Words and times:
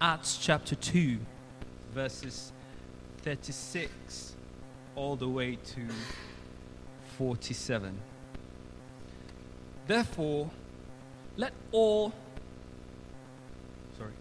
Acts 0.00 0.38
chapter 0.40 0.76
2, 0.76 1.18
verses 1.92 2.52
36 3.22 4.36
all 4.94 5.16
the 5.16 5.28
way 5.28 5.56
to 5.56 5.80
47. 7.16 7.98
Therefore, 9.88 10.50
let 11.36 11.52
all 11.72 12.12
sorry. 13.98 14.12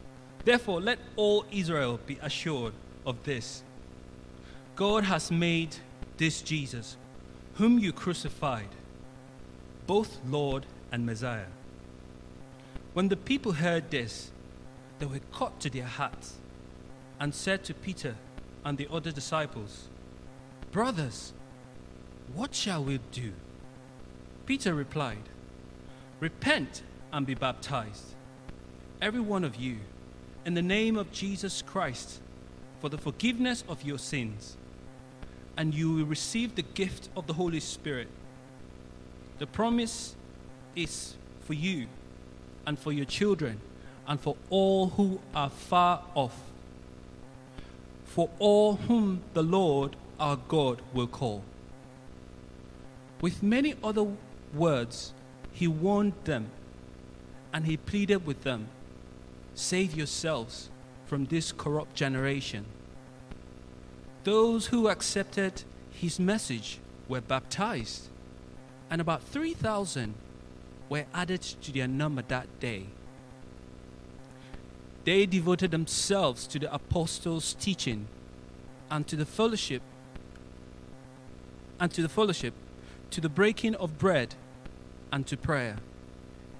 Therefore, 0.43 0.81
let 0.81 0.97
all 1.15 1.45
Israel 1.51 1.99
be 2.07 2.17
assured 2.23 2.73
of 3.05 3.21
this. 3.23 3.61
God 4.75 5.03
has 5.03 5.29
made 5.29 5.75
this 6.17 6.41
Jesus, 6.41 6.97
whom 7.53 7.77
you 7.77 7.93
crucified, 7.93 8.69
both 9.85 10.17
Lord 10.25 10.65
and 10.91 11.05
Messiah. 11.05 11.51
When 12.95 13.09
the 13.09 13.15
people 13.15 13.51
heard 13.51 13.91
this, 13.91 14.31
they 14.99 15.05
were 15.05 15.19
cut 15.31 15.59
to 15.61 15.69
their 15.69 15.85
hearts 15.85 16.35
and 17.19 17.33
said 17.33 17.63
to 17.65 17.73
Peter 17.73 18.15
and 18.63 18.77
the 18.77 18.87
other 18.91 19.11
disciples, 19.11 19.87
Brothers, 20.71 21.33
what 22.33 22.53
shall 22.53 22.83
we 22.83 22.99
do? 23.11 23.31
Peter 24.45 24.73
replied, 24.73 25.29
Repent 26.19 26.81
and 27.13 27.25
be 27.25 27.35
baptized, 27.35 28.15
every 29.01 29.19
one 29.19 29.43
of 29.43 29.55
you, 29.55 29.77
in 30.45 30.53
the 30.53 30.61
name 30.61 30.97
of 30.97 31.11
Jesus 31.11 31.61
Christ, 31.61 32.19
for 32.79 32.89
the 32.89 32.97
forgiveness 32.97 33.63
of 33.67 33.83
your 33.83 33.97
sins, 33.97 34.57
and 35.57 35.73
you 35.73 35.91
will 35.93 36.05
receive 36.05 36.55
the 36.55 36.61
gift 36.61 37.09
of 37.15 37.27
the 37.27 37.33
Holy 37.33 37.59
Spirit. 37.59 38.07
The 39.39 39.47
promise 39.47 40.15
is 40.75 41.15
for 41.41 41.53
you 41.53 41.87
and 42.65 42.77
for 42.77 42.91
your 42.91 43.05
children 43.05 43.59
and 44.07 44.19
for 44.19 44.35
all 44.49 44.89
who 44.89 45.19
are 45.35 45.49
far 45.49 46.01
off, 46.15 46.39
for 48.05 48.29
all 48.39 48.75
whom 48.75 49.21
the 49.33 49.43
Lord 49.43 49.95
our 50.19 50.37
God 50.37 50.81
will 50.93 51.07
call. 51.07 51.43
With 53.21 53.43
many 53.43 53.75
other 53.83 54.07
words, 54.53 55.13
he 55.51 55.67
warned 55.67 56.13
them 56.23 56.49
and 57.53 57.65
he 57.65 57.77
pleaded 57.77 58.25
with 58.25 58.43
them 58.43 58.67
Save 59.55 59.95
yourselves 59.95 60.69
from 61.07 61.25
this 61.25 61.51
corrupt 61.51 61.95
generation. 61.95 62.65
Those 64.23 64.67
who 64.67 64.87
accepted 64.87 65.63
his 65.89 66.19
message 66.19 66.79
were 67.07 67.21
baptized, 67.21 68.09
and 68.91 69.01
about 69.01 69.23
3,000 69.23 70.13
were 70.89 71.05
added 71.13 71.41
to 71.41 71.71
their 71.71 71.87
number 71.87 72.21
that 72.27 72.59
day. 72.59 72.85
They 75.07 75.25
devoted 75.25 75.71
themselves 75.71 76.45
to 76.47 76.59
the 76.59 76.73
apostles' 76.73 77.53
teaching 77.53 78.09
and 78.91 79.07
to 79.07 79.15
the 79.15 79.25
fellowship 79.25 79.81
and 81.79 81.89
to 81.93 82.01
the 82.01 82.09
fellowship, 82.09 82.53
to 83.11 83.21
the 83.21 83.29
breaking 83.29 83.75
of 83.75 83.97
bread 83.97 84.35
and 85.13 85.25
to 85.27 85.37
prayer. 85.37 85.77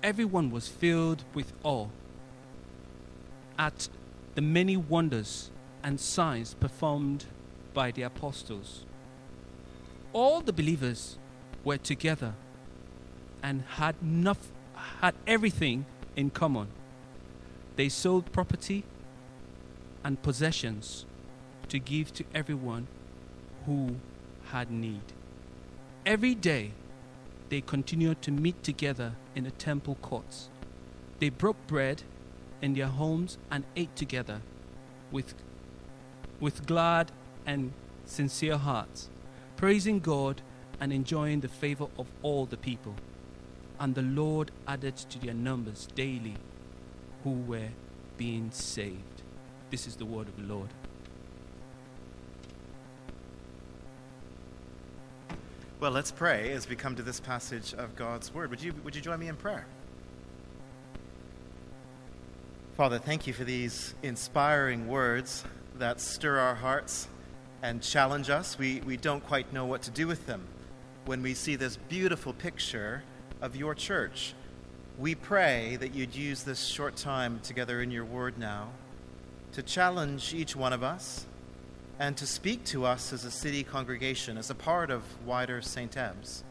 Everyone 0.01 0.49
was 0.49 0.69
filled 0.69 1.25
with 1.33 1.51
awe 1.63 1.89
at 3.59 3.89
the 4.35 4.41
many 4.41 4.77
wonders 4.77 5.51
and 5.83 5.99
signs 5.99 6.53
performed 6.53 7.25
by 7.73 7.91
the 7.91 8.03
apostles. 8.03 8.85
All 10.13 10.39
the 10.39 10.53
believers 10.53 11.17
were 11.65 11.75
together 11.75 12.33
and 13.43 13.63
had, 13.63 13.95
enough, 14.01 14.53
had 15.01 15.15
everything 15.27 15.85
in 16.15 16.29
common. 16.29 16.69
They 17.77 17.89
sold 17.89 18.31
property 18.31 18.83
and 20.03 20.21
possessions 20.23 21.05
to 21.69 21.77
give 21.77 22.11
to 22.13 22.25
everyone 22.33 22.87
who 23.67 23.97
had 24.45 24.71
need. 24.71 25.03
Every 26.03 26.33
day, 26.33 26.71
they 27.49 27.61
continued 27.61 28.23
to 28.23 28.31
meet 28.31 28.63
together 28.63 29.13
in 29.35 29.43
the 29.43 29.51
temple 29.51 29.95
courts. 30.01 30.49
They 31.19 31.29
broke 31.29 31.67
bread 31.67 32.01
in 32.63 32.73
their 32.73 32.87
homes 32.87 33.37
and 33.51 33.63
ate 33.75 33.95
together 33.95 34.41
with, 35.11 35.35
with 36.39 36.65
glad 36.65 37.11
and 37.45 37.73
sincere 38.05 38.57
hearts, 38.57 39.07
praising 39.55 39.99
God 39.99 40.41
and 40.79 40.91
enjoying 40.91 41.41
the 41.41 41.47
favor 41.47 41.87
of 41.99 42.07
all 42.23 42.47
the 42.47 42.57
people. 42.57 42.95
And 43.79 43.93
the 43.93 44.01
Lord 44.01 44.49
added 44.67 44.97
to 44.97 45.19
their 45.19 45.35
numbers 45.35 45.87
daily 45.93 46.37
who 47.27 47.33
were 47.41 47.67
being 48.15 48.49
saved. 48.51 49.21
This 49.69 49.85
is 49.85 49.97
the 49.97 50.05
word 50.05 50.29
of 50.29 50.37
the 50.37 50.43
Lord. 50.43 50.69
Well, 55.81 55.91
let's 55.91 56.09
pray 56.09 56.53
as 56.53 56.69
we 56.69 56.77
come 56.77 56.95
to 56.95 57.03
this 57.03 57.19
passage 57.19 57.73
of 57.73 57.97
God's 57.97 58.33
Word. 58.33 58.49
Would 58.49 58.63
you, 58.63 58.73
would 58.85 58.95
you 58.95 59.01
join 59.01 59.19
me 59.19 59.27
in 59.27 59.35
prayer? 59.35 59.65
Father, 62.77 62.97
thank 62.97 63.27
you 63.27 63.33
for 63.33 63.43
these 63.43 63.93
inspiring 64.03 64.87
words 64.87 65.43
that 65.79 65.99
stir 65.99 66.39
our 66.39 66.55
hearts 66.55 67.09
and 67.61 67.81
challenge 67.81 68.29
us. 68.29 68.57
We, 68.57 68.79
we 68.85 68.95
don't 68.95 69.25
quite 69.27 69.51
know 69.51 69.65
what 69.65 69.81
to 69.81 69.91
do 69.91 70.07
with 70.07 70.25
them 70.27 70.47
when 71.05 71.21
we 71.21 71.33
see 71.33 71.57
this 71.57 71.75
beautiful 71.89 72.31
picture 72.31 73.03
of 73.41 73.57
your 73.57 73.75
church. 73.75 74.33
We 74.99 75.13
pray 75.13 75.77
that 75.79 75.93
you'd 75.93 76.15
use 76.15 76.41
this 76.41 76.65
short 76.65 76.95
time 76.95 77.39
together 77.43 77.83
in 77.83 77.91
your 77.91 78.03
Word 78.03 78.39
now 78.39 78.69
to 79.51 79.61
challenge 79.61 80.33
each 80.33 80.55
one 80.55 80.73
of 80.73 80.81
us 80.81 81.27
and 81.99 82.17
to 82.17 82.25
speak 82.25 82.63
to 82.65 82.83
us 82.83 83.13
as 83.13 83.23
a 83.23 83.29
city 83.29 83.63
congregation, 83.63 84.39
as 84.39 84.49
a 84.49 84.55
part 84.55 84.89
of 84.89 85.03
wider 85.23 85.61
St. 85.61 85.95
Ebbe's. 85.95 86.43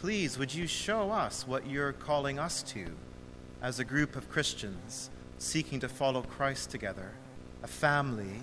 Please, 0.00 0.38
would 0.38 0.54
you 0.54 0.66
show 0.66 1.10
us 1.10 1.46
what 1.46 1.66
you're 1.66 1.92
calling 1.92 2.38
us 2.38 2.62
to 2.62 2.86
as 3.60 3.78
a 3.78 3.84
group 3.84 4.16
of 4.16 4.30
Christians 4.30 5.10
seeking 5.36 5.78
to 5.80 5.90
follow 5.90 6.22
Christ 6.22 6.70
together, 6.70 7.10
a 7.62 7.66
family 7.66 8.40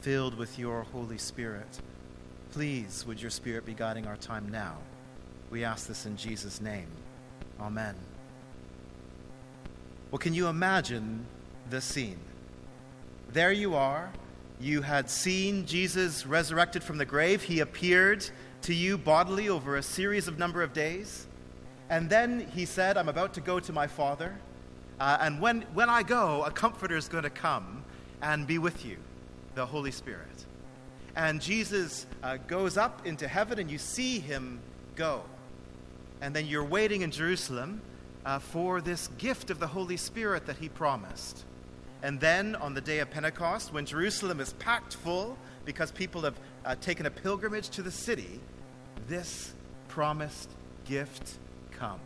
filled 0.00 0.36
with 0.36 0.58
your 0.58 0.82
Holy 0.82 1.18
Spirit? 1.18 1.80
Please, 2.50 3.04
would 3.06 3.22
your 3.22 3.30
Spirit 3.30 3.66
be 3.66 3.74
guiding 3.74 4.08
our 4.08 4.16
time 4.16 4.48
now? 4.48 4.78
We 5.48 5.62
ask 5.62 5.86
this 5.86 6.06
in 6.06 6.16
Jesus' 6.16 6.60
name. 6.60 6.88
Amen. 7.60 7.94
Well, 10.14 10.20
can 10.20 10.32
you 10.32 10.46
imagine 10.46 11.26
the 11.70 11.80
scene? 11.80 12.20
There 13.32 13.50
you 13.50 13.74
are 13.74 14.12
you 14.60 14.80
had 14.80 15.10
seen 15.10 15.66
Jesus 15.66 16.24
resurrected 16.24 16.84
from 16.84 16.98
the 16.98 17.04
grave. 17.04 17.42
He 17.42 17.58
appeared 17.58 18.24
to 18.62 18.72
you 18.72 18.96
bodily 18.96 19.48
over 19.48 19.76
a 19.76 19.82
series 19.82 20.28
of 20.28 20.38
number 20.38 20.62
of 20.62 20.72
days. 20.72 21.26
And 21.90 22.08
then 22.08 22.46
he 22.54 22.64
said, 22.64 22.96
I'm 22.96 23.08
about 23.08 23.34
to 23.34 23.40
go 23.40 23.58
to 23.58 23.72
my 23.72 23.88
Father. 23.88 24.38
Uh, 25.00 25.18
and 25.20 25.40
when, 25.40 25.62
when 25.74 25.90
I 25.90 26.04
go, 26.04 26.44
a 26.44 26.50
comforter 26.52 26.96
is 26.96 27.08
going 27.08 27.24
to 27.24 27.30
come 27.30 27.82
and 28.22 28.46
be 28.46 28.58
with 28.58 28.86
you, 28.86 28.98
the 29.56 29.66
Holy 29.66 29.90
Spirit. 29.90 30.46
And 31.16 31.40
Jesus 31.40 32.06
uh, 32.22 32.36
goes 32.46 32.76
up 32.76 33.04
into 33.04 33.26
heaven, 33.26 33.58
and 33.58 33.68
you 33.68 33.78
see 33.78 34.20
him 34.20 34.60
go. 34.94 35.24
And 36.20 36.36
then 36.36 36.46
you're 36.46 36.62
waiting 36.62 37.02
in 37.02 37.10
Jerusalem 37.10 37.82
uh, 38.24 38.38
for 38.38 38.80
this 38.80 39.08
gift 39.18 39.50
of 39.50 39.58
the 39.58 39.66
Holy 39.66 39.96
Spirit 39.96 40.46
that 40.46 40.56
he 40.56 40.68
promised. 40.68 41.44
And 42.02 42.20
then 42.20 42.54
on 42.56 42.74
the 42.74 42.80
day 42.80 42.98
of 42.98 43.10
Pentecost, 43.10 43.72
when 43.72 43.86
Jerusalem 43.86 44.40
is 44.40 44.52
packed 44.54 44.94
full 44.94 45.38
because 45.64 45.90
people 45.90 46.22
have 46.22 46.38
uh, 46.64 46.74
taken 46.76 47.06
a 47.06 47.10
pilgrimage 47.10 47.70
to 47.70 47.82
the 47.82 47.90
city, 47.90 48.40
this 49.08 49.54
promised 49.88 50.50
gift 50.84 51.38
comes. 51.70 52.00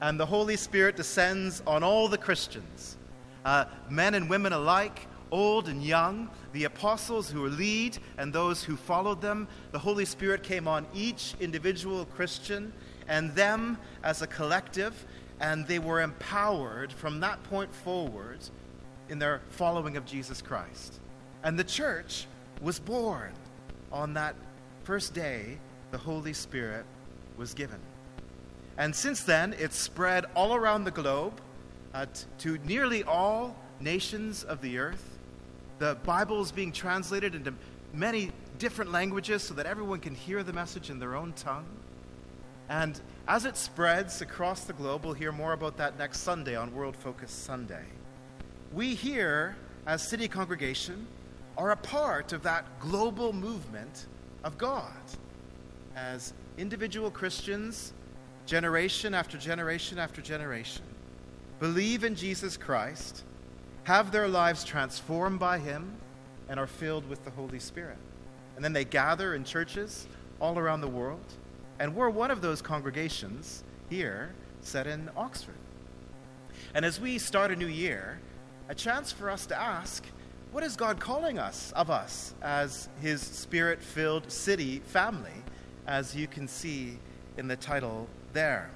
And 0.00 0.18
the 0.18 0.26
Holy 0.26 0.56
Spirit 0.56 0.96
descends 0.96 1.62
on 1.66 1.82
all 1.82 2.08
the 2.08 2.18
Christians, 2.18 2.96
uh, 3.44 3.64
men 3.88 4.14
and 4.14 4.28
women 4.28 4.52
alike, 4.52 5.06
old 5.30 5.68
and 5.68 5.82
young, 5.82 6.30
the 6.52 6.64
apostles 6.64 7.30
who 7.30 7.46
lead 7.46 7.98
and 8.16 8.32
those 8.32 8.62
who 8.62 8.76
followed 8.76 9.20
them. 9.20 9.48
The 9.72 9.78
Holy 9.78 10.04
Spirit 10.04 10.42
came 10.42 10.68
on 10.68 10.86
each 10.94 11.34
individual 11.40 12.04
Christian 12.04 12.72
and 13.08 13.34
them 13.34 13.78
as 14.02 14.22
a 14.22 14.26
collective, 14.26 15.04
and 15.40 15.66
they 15.66 15.78
were 15.78 16.02
empowered 16.02 16.92
from 16.92 17.20
that 17.20 17.42
point 17.44 17.74
forward 17.74 18.38
in 19.08 19.18
their 19.18 19.40
following 19.50 19.96
of 19.96 20.04
Jesus 20.04 20.42
Christ. 20.42 21.00
And 21.42 21.58
the 21.58 21.64
church 21.64 22.26
was 22.60 22.78
born 22.78 23.32
on 23.90 24.14
that 24.14 24.34
first 24.84 25.14
day 25.14 25.58
the 25.90 25.98
Holy 25.98 26.32
Spirit 26.32 26.84
was 27.36 27.54
given. 27.54 27.80
And 28.76 28.94
since 28.94 29.22
then, 29.24 29.54
it's 29.58 29.76
spread 29.76 30.26
all 30.36 30.54
around 30.54 30.84
the 30.84 30.90
globe 30.90 31.40
uh, 31.94 32.06
t- 32.06 32.26
to 32.38 32.58
nearly 32.64 33.02
all 33.04 33.56
nations 33.80 34.44
of 34.44 34.60
the 34.60 34.78
earth. 34.78 35.18
The 35.78 35.96
Bible 36.04 36.40
is 36.42 36.52
being 36.52 36.72
translated 36.72 37.34
into 37.34 37.54
many 37.92 38.30
different 38.58 38.92
languages 38.92 39.42
so 39.42 39.54
that 39.54 39.66
everyone 39.66 40.00
can 40.00 40.14
hear 40.14 40.42
the 40.42 40.52
message 40.52 40.90
in 40.90 40.98
their 40.98 41.16
own 41.16 41.32
tongue. 41.32 41.66
And 42.68 43.00
as 43.26 43.44
it 43.44 43.56
spreads 43.56 44.20
across 44.20 44.64
the 44.64 44.72
globe, 44.72 45.04
we'll 45.04 45.14
hear 45.14 45.32
more 45.32 45.52
about 45.52 45.76
that 45.78 45.98
next 45.98 46.20
Sunday 46.20 46.54
on 46.56 46.74
World 46.74 46.96
Focus 46.96 47.30
Sunday. 47.30 47.84
we 48.72 48.94
here, 48.94 49.56
as 49.86 50.06
city 50.06 50.28
congregation, 50.28 51.06
are 51.56 51.70
a 51.70 51.76
part 51.76 52.32
of 52.32 52.42
that 52.42 52.64
global 52.80 53.32
movement 53.32 54.06
of 54.44 54.58
God. 54.58 54.92
As 55.96 56.32
individual 56.58 57.10
Christians, 57.10 57.92
generation 58.46 59.14
after 59.14 59.38
generation 59.38 59.98
after 59.98 60.20
generation, 60.20 60.84
believe 61.58 62.04
in 62.04 62.14
Jesus 62.14 62.56
Christ, 62.56 63.24
have 63.84 64.12
their 64.12 64.28
lives 64.28 64.64
transformed 64.64 65.40
by 65.40 65.58
Him, 65.58 65.90
and 66.48 66.60
are 66.60 66.66
filled 66.66 67.08
with 67.08 67.24
the 67.24 67.30
Holy 67.30 67.58
Spirit. 67.58 67.98
And 68.56 68.64
then 68.64 68.72
they 68.72 68.84
gather 68.84 69.34
in 69.34 69.44
churches 69.44 70.06
all 70.40 70.58
around 70.58 70.80
the 70.80 70.88
world. 70.88 71.24
And 71.78 71.94
we're 71.94 72.10
one 72.10 72.30
of 72.30 72.40
those 72.40 72.60
congregations 72.60 73.62
here 73.88 74.34
set 74.60 74.86
in 74.86 75.10
Oxford. 75.16 75.54
And 76.74 76.84
as 76.84 77.00
we 77.00 77.18
start 77.18 77.50
a 77.50 77.56
new 77.56 77.66
year, 77.66 78.20
a 78.68 78.74
chance 78.74 79.12
for 79.12 79.30
us 79.30 79.46
to 79.46 79.60
ask, 79.60 80.04
what 80.50 80.64
is 80.64 80.76
God 80.76 80.98
calling 80.98 81.38
us 81.38 81.72
of 81.72 81.90
us 81.90 82.34
as 82.42 82.88
his 83.00 83.20
spirit 83.20 83.82
filled 83.82 84.30
city 84.30 84.80
family, 84.80 85.44
as 85.86 86.16
you 86.16 86.26
can 86.26 86.48
see 86.48 86.98
in 87.36 87.48
the 87.48 87.56
title 87.56 88.08
there? 88.32 88.70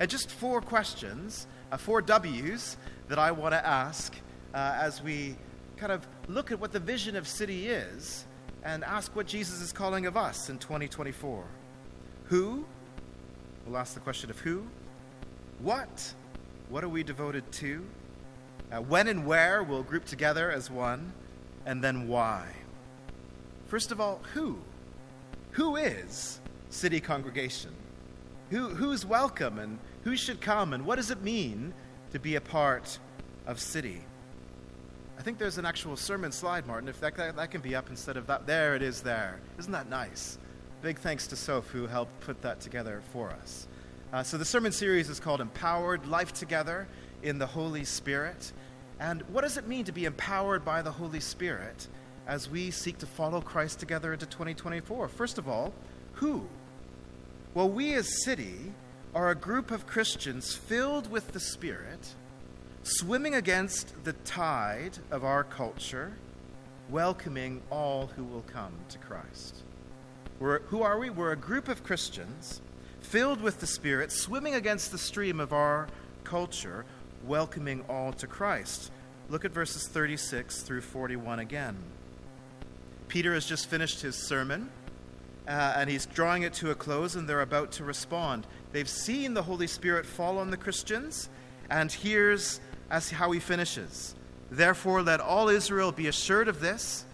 And 0.00 0.10
just 0.10 0.30
four 0.30 0.60
questions, 0.60 1.46
uh, 1.72 1.76
four 1.76 2.02
W's 2.02 2.76
that 3.08 3.18
I 3.18 3.32
want 3.32 3.52
to 3.52 3.66
ask 3.66 4.14
uh, 4.52 4.76
as 4.80 5.02
we 5.02 5.36
kind 5.76 5.92
of 5.92 6.06
look 6.28 6.52
at 6.52 6.60
what 6.60 6.72
the 6.72 6.80
vision 6.80 7.16
of 7.16 7.26
city 7.26 7.68
is 7.68 8.26
and 8.62 8.84
ask 8.84 9.14
what 9.16 9.26
Jesus 9.26 9.60
is 9.60 9.72
calling 9.72 10.06
of 10.06 10.16
us 10.16 10.48
in 10.48 10.58
2024. 10.58 11.44
Who? 12.24 12.64
We'll 13.66 13.76
ask 13.76 13.94
the 13.94 14.00
question 14.00 14.30
of 14.30 14.38
who. 14.38 14.64
What? 15.60 16.14
What 16.68 16.84
are 16.84 16.88
we 16.88 17.02
devoted 17.02 17.50
to? 17.52 17.84
Uh, 18.72 18.80
when 18.80 19.08
and 19.08 19.26
where 19.26 19.62
we'll 19.62 19.82
group 19.82 20.04
together 20.04 20.50
as 20.50 20.70
one, 20.70 21.12
and 21.66 21.82
then 21.82 22.08
why. 22.08 22.46
First 23.66 23.92
of 23.92 24.00
all, 24.00 24.20
who? 24.32 24.58
Who 25.52 25.76
is 25.76 26.40
city 26.70 27.00
congregation? 27.00 27.70
Who, 28.50 28.68
who's 28.68 29.06
welcome 29.06 29.58
and 29.58 29.78
who 30.02 30.16
should 30.16 30.40
come, 30.40 30.72
and 30.72 30.84
what 30.84 30.96
does 30.96 31.10
it 31.10 31.22
mean 31.22 31.72
to 32.12 32.18
be 32.18 32.36
a 32.36 32.40
part 32.40 32.98
of 33.46 33.60
city? 33.60 34.02
I 35.18 35.22
think 35.22 35.38
there's 35.38 35.58
an 35.58 35.64
actual 35.64 35.96
sermon 35.96 36.32
slide, 36.32 36.66
Martin. 36.66 36.88
If 36.88 37.00
that, 37.00 37.16
that, 37.16 37.36
that 37.36 37.50
can 37.50 37.60
be 37.60 37.74
up 37.74 37.88
instead 37.88 38.16
of 38.16 38.26
that, 38.26 38.46
there 38.46 38.74
it 38.74 38.82
is 38.82 39.00
there. 39.00 39.40
Isn't 39.58 39.72
that 39.72 39.88
nice? 39.88 40.38
Big 40.84 40.98
thanks 40.98 41.26
to 41.28 41.34
Soph 41.34 41.68
who 41.68 41.86
helped 41.86 42.20
put 42.20 42.42
that 42.42 42.60
together 42.60 43.00
for 43.10 43.30
us. 43.30 43.66
Uh, 44.12 44.22
so 44.22 44.36
the 44.36 44.44
sermon 44.44 44.70
series 44.70 45.08
is 45.08 45.18
called 45.18 45.40
Empowered 45.40 46.06
Life 46.06 46.34
Together 46.34 46.86
in 47.22 47.38
the 47.38 47.46
Holy 47.46 47.84
Spirit. 47.84 48.52
And 49.00 49.22
what 49.30 49.44
does 49.44 49.56
it 49.56 49.66
mean 49.66 49.86
to 49.86 49.92
be 49.92 50.04
empowered 50.04 50.62
by 50.62 50.82
the 50.82 50.90
Holy 50.90 51.20
Spirit 51.20 51.88
as 52.26 52.50
we 52.50 52.70
seek 52.70 52.98
to 52.98 53.06
follow 53.06 53.40
Christ 53.40 53.80
together 53.80 54.12
into 54.12 54.26
2024? 54.26 55.08
First 55.08 55.38
of 55.38 55.48
all, 55.48 55.72
who? 56.12 56.46
Well, 57.54 57.70
we 57.70 57.94
as 57.94 58.22
City 58.22 58.74
are 59.14 59.30
a 59.30 59.34
group 59.34 59.70
of 59.70 59.86
Christians 59.86 60.54
filled 60.54 61.10
with 61.10 61.28
the 61.28 61.40
Spirit, 61.40 62.14
swimming 62.82 63.34
against 63.34 64.04
the 64.04 64.12
tide 64.12 64.98
of 65.10 65.24
our 65.24 65.44
culture, 65.44 66.12
welcoming 66.90 67.62
all 67.70 68.08
who 68.08 68.24
will 68.24 68.42
come 68.42 68.74
to 68.90 68.98
Christ. 68.98 69.63
We're, 70.40 70.60
who 70.62 70.82
are 70.82 70.98
we? 70.98 71.10
We're 71.10 71.32
a 71.32 71.36
group 71.36 71.68
of 71.68 71.84
Christians 71.84 72.60
filled 73.00 73.40
with 73.40 73.60
the 73.60 73.66
Spirit, 73.66 74.10
swimming 74.10 74.54
against 74.54 74.90
the 74.90 74.98
stream 74.98 75.38
of 75.38 75.52
our 75.52 75.86
culture, 76.24 76.84
welcoming 77.24 77.84
all 77.88 78.12
to 78.14 78.26
Christ. 78.26 78.90
Look 79.28 79.44
at 79.44 79.52
verses 79.52 79.86
36 79.86 80.62
through 80.62 80.80
41 80.80 81.38
again. 81.38 81.76
Peter 83.08 83.32
has 83.32 83.46
just 83.46 83.66
finished 83.66 84.02
his 84.02 84.16
sermon, 84.16 84.68
uh, 85.46 85.74
and 85.76 85.88
he's 85.88 86.06
drawing 86.06 86.42
it 86.42 86.52
to 86.54 86.70
a 86.70 86.74
close, 86.74 87.14
and 87.14 87.28
they're 87.28 87.40
about 87.40 87.70
to 87.72 87.84
respond. 87.84 88.46
They've 88.72 88.88
seen 88.88 89.34
the 89.34 89.42
Holy 89.42 89.68
Spirit 89.68 90.04
fall 90.04 90.38
on 90.38 90.50
the 90.50 90.56
Christians, 90.56 91.28
and 91.70 91.92
here's 91.92 92.60
as 92.90 93.10
how 93.10 93.30
he 93.30 93.38
finishes. 93.40 94.14
Therefore, 94.50 95.02
let 95.02 95.20
all 95.20 95.48
Israel 95.48 95.92
be 95.92 96.08
assured 96.08 96.48
of 96.48 96.60
this 96.60 97.04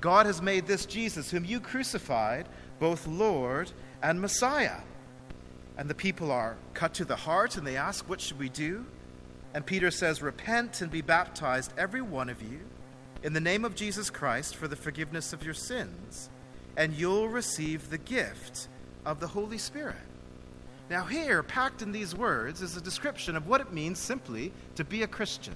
God 0.00 0.24
has 0.24 0.40
made 0.40 0.66
this 0.66 0.86
Jesus, 0.86 1.30
whom 1.30 1.44
you 1.44 1.60
crucified, 1.60 2.48
both 2.80 3.06
Lord 3.06 3.70
and 4.02 4.20
Messiah. 4.20 4.80
And 5.78 5.88
the 5.88 5.94
people 5.94 6.32
are 6.32 6.56
cut 6.74 6.94
to 6.94 7.04
the 7.04 7.14
heart 7.14 7.56
and 7.56 7.64
they 7.64 7.76
ask, 7.76 8.08
What 8.08 8.20
should 8.20 8.38
we 8.38 8.48
do? 8.48 8.84
And 9.54 9.64
Peter 9.64 9.92
says, 9.92 10.20
Repent 10.20 10.80
and 10.80 10.90
be 10.90 11.02
baptized, 11.02 11.72
every 11.78 12.02
one 12.02 12.28
of 12.28 12.42
you, 12.42 12.60
in 13.22 13.32
the 13.32 13.40
name 13.40 13.64
of 13.64 13.76
Jesus 13.76 14.10
Christ 14.10 14.56
for 14.56 14.66
the 14.66 14.76
forgiveness 14.76 15.32
of 15.32 15.44
your 15.44 15.54
sins, 15.54 16.28
and 16.76 16.92
you'll 16.94 17.28
receive 17.28 17.90
the 17.90 17.98
gift 17.98 18.68
of 19.04 19.20
the 19.20 19.28
Holy 19.28 19.58
Spirit. 19.58 19.96
Now, 20.88 21.04
here, 21.04 21.42
packed 21.44 21.82
in 21.82 21.92
these 21.92 22.16
words, 22.16 22.62
is 22.62 22.76
a 22.76 22.80
description 22.80 23.36
of 23.36 23.46
what 23.46 23.60
it 23.60 23.72
means 23.72 24.00
simply 24.00 24.52
to 24.74 24.84
be 24.84 25.02
a 25.04 25.06
Christian. 25.06 25.54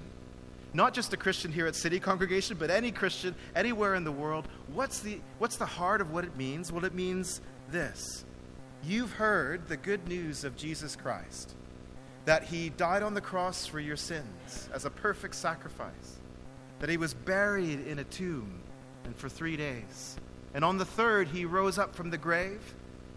Not 0.75 0.93
just 0.93 1.13
a 1.13 1.17
Christian 1.17 1.53
here 1.53 1.69
at 1.69 1.77
City 1.77 2.01
Congregation, 2.01 2.57
but 2.59 2.69
any 2.69 2.91
Christian 2.91 3.37
anywhere 3.55 3.95
in 3.95 4.03
the 4.03 4.13
world. 4.13 4.49
What's 4.73 4.99
the, 4.99 5.21
what's 5.39 5.57
the 5.57 5.67
heart 5.67 6.01
of 6.01 6.11
what 6.11 6.25
it 6.25 6.37
means? 6.37 6.73
Well, 6.73 6.85
it 6.85 6.95
means 6.95 7.41
this 7.71 8.25
You've 8.83 9.13
heard 9.13 9.69
the 9.69 9.77
good 9.77 10.07
news 10.09 10.45
of 10.45 10.57
Jesus 10.57 10.95
Christ 10.97 11.55
that 12.25 12.43
he 12.43 12.71
died 12.71 13.03
on 13.03 13.15
the 13.15 13.21
cross 13.21 13.67
for 13.67 13.79
your 13.79 13.97
sins 13.97 14.69
as 14.75 14.85
a 14.85 14.91
perfect 14.91 15.35
sacrifice, 15.37 16.19
that 16.81 16.89
he 16.89 16.97
was 16.97 17.15
buried 17.15 17.87
in 17.87 17.99
a 17.99 18.05
tomb 18.05 18.61
and 19.05 19.15
for 19.17 19.29
three 19.29 19.57
days. 19.57 20.17
And 20.55 20.65
on 20.65 20.79
the 20.79 20.85
third, 20.85 21.29
he 21.29 21.45
rose 21.45 21.79
up 21.79 21.95
from 21.95 22.11
the 22.11 22.19
grave 22.19 22.75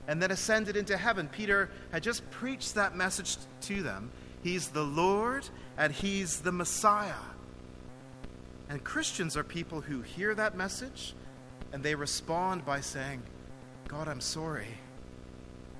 and 0.08 0.22
then 0.22 0.32
ascended 0.32 0.78
into 0.78 0.96
heaven. 0.96 1.28
Peter 1.28 1.70
had 1.92 2.04
just 2.04 2.30
preached 2.32 2.76
that 2.76 2.96
message 2.96 3.38
to 3.62 3.82
them. 3.82 4.12
He's 4.44 4.70
the 4.70 4.84
Lord 4.84 5.48
and 5.78 5.92
he's 5.92 6.42
the 6.42 6.52
Messiah. 6.52 7.14
And 8.70 8.84
Christians 8.84 9.38
are 9.38 9.44
people 9.44 9.82
who 9.82 10.02
hear 10.02 10.36
that 10.36 10.58
message 10.58 11.14
and 11.72 11.84
they 11.84 11.96
respond 11.96 12.66
by 12.66 12.82
saying, 12.82 13.22
God, 13.88 14.08
I'm 14.08 14.22
sorry. 14.22 14.68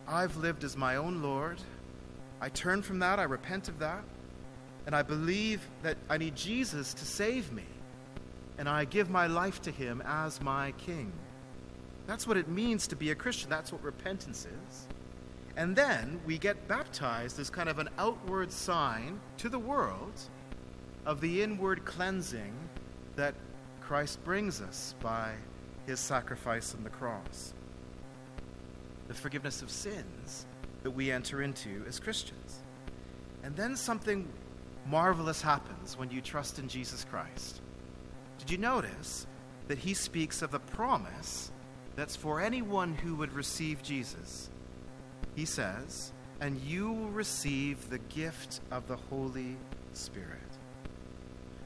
I've 0.08 0.38
lived 0.38 0.64
as 0.64 0.78
my 0.78 0.96
own 0.96 1.22
Lord. 1.22 1.60
I 2.40 2.50
turn 2.50 2.82
from 2.82 3.00
that, 3.00 3.20
I 3.20 3.24
repent 3.24 3.68
of 3.68 3.80
that, 3.80 4.04
and 4.86 4.96
I 4.96 5.02
believe 5.02 5.68
that 5.84 5.98
I 6.10 6.18
need 6.18 6.36
Jesus 6.36 6.94
to 6.94 7.06
save 7.06 7.52
me, 7.52 7.66
and 8.58 8.70
I 8.70 8.86
give 8.86 9.10
my 9.10 9.28
life 9.28 9.62
to 9.64 9.72
him 9.72 10.02
as 10.06 10.42
my 10.42 10.72
king. 10.74 11.12
That's 12.06 12.26
what 12.26 12.38
it 12.38 12.48
means 12.48 12.88
to 12.88 12.96
be 12.96 13.12
a 13.12 13.16
Christian. 13.16 13.50
That's 13.50 13.72
what 13.72 13.84
repentance 13.84 14.46
is. 14.46 14.88
And 15.58 15.76
then 15.76 16.22
we 16.26 16.38
get 16.38 16.68
baptized 16.68 17.40
as 17.40 17.50
kind 17.50 17.68
of 17.68 17.80
an 17.80 17.90
outward 17.98 18.52
sign 18.52 19.20
to 19.38 19.50
the 19.50 19.60
world 19.60 20.22
of 21.08 21.22
the 21.22 21.42
inward 21.42 21.86
cleansing 21.86 22.54
that 23.16 23.34
Christ 23.80 24.22
brings 24.26 24.62
us 24.62 24.94
by 25.02 25.32
his 25.86 26.02
sacrifice 26.02 26.76
on 26.76 26.84
the 26.84 26.90
cross. 26.90 27.54
The 29.08 29.14
forgiveness 29.14 29.62
of 29.62 29.72
sins 29.72 30.46
that 30.84 30.92
we 30.92 31.10
enter 31.10 31.42
into 31.42 31.82
as 31.88 31.98
Christians. 31.98 32.62
And 33.42 33.56
then 33.56 33.78
something 33.78 34.28
marvelous 34.86 35.42
happens 35.42 35.98
when 35.98 36.12
you 36.12 36.20
trust 36.20 36.60
in 36.60 36.68
Jesus 36.68 37.06
Christ. 37.06 37.62
Did 38.38 38.52
you 38.52 38.58
notice 38.58 39.28
that 39.70 39.78
he 39.78 39.94
speaks 39.94 40.42
of 40.42 40.54
a 40.54 40.60
promise 40.60 41.54
that's 41.96 42.18
for 42.18 42.42
anyone 42.42 42.94
who 42.94 43.16
would 43.16 43.32
receive 43.32 43.82
Jesus? 43.82 44.50
He 45.36 45.46
says, 45.46 46.12
and 46.42 46.60
you 46.60 46.92
will 46.92 47.12
receive 47.12 47.90
the 47.90 48.00
gift 48.00 48.60
of 48.72 48.88
the 48.90 48.98
Holy 48.98 49.56
Spirit. 49.94 50.57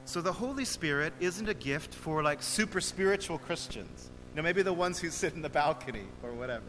So 0.04 0.20
the 0.20 0.32
Holy 0.32 0.64
Spirit 0.64 1.12
isn't 1.20 1.48
a 1.48 1.54
gift 1.54 1.94
for 1.94 2.22
like 2.22 2.42
super 2.42 2.80
spiritual 2.80 3.38
Christians. 3.38 4.10
You 4.30 4.36
know, 4.36 4.42
maybe 4.42 4.62
the 4.62 4.72
ones 4.72 4.98
who 4.98 5.10
sit 5.10 5.34
in 5.34 5.42
the 5.42 5.48
balcony 5.48 6.06
or 6.22 6.32
whatever. 6.32 6.64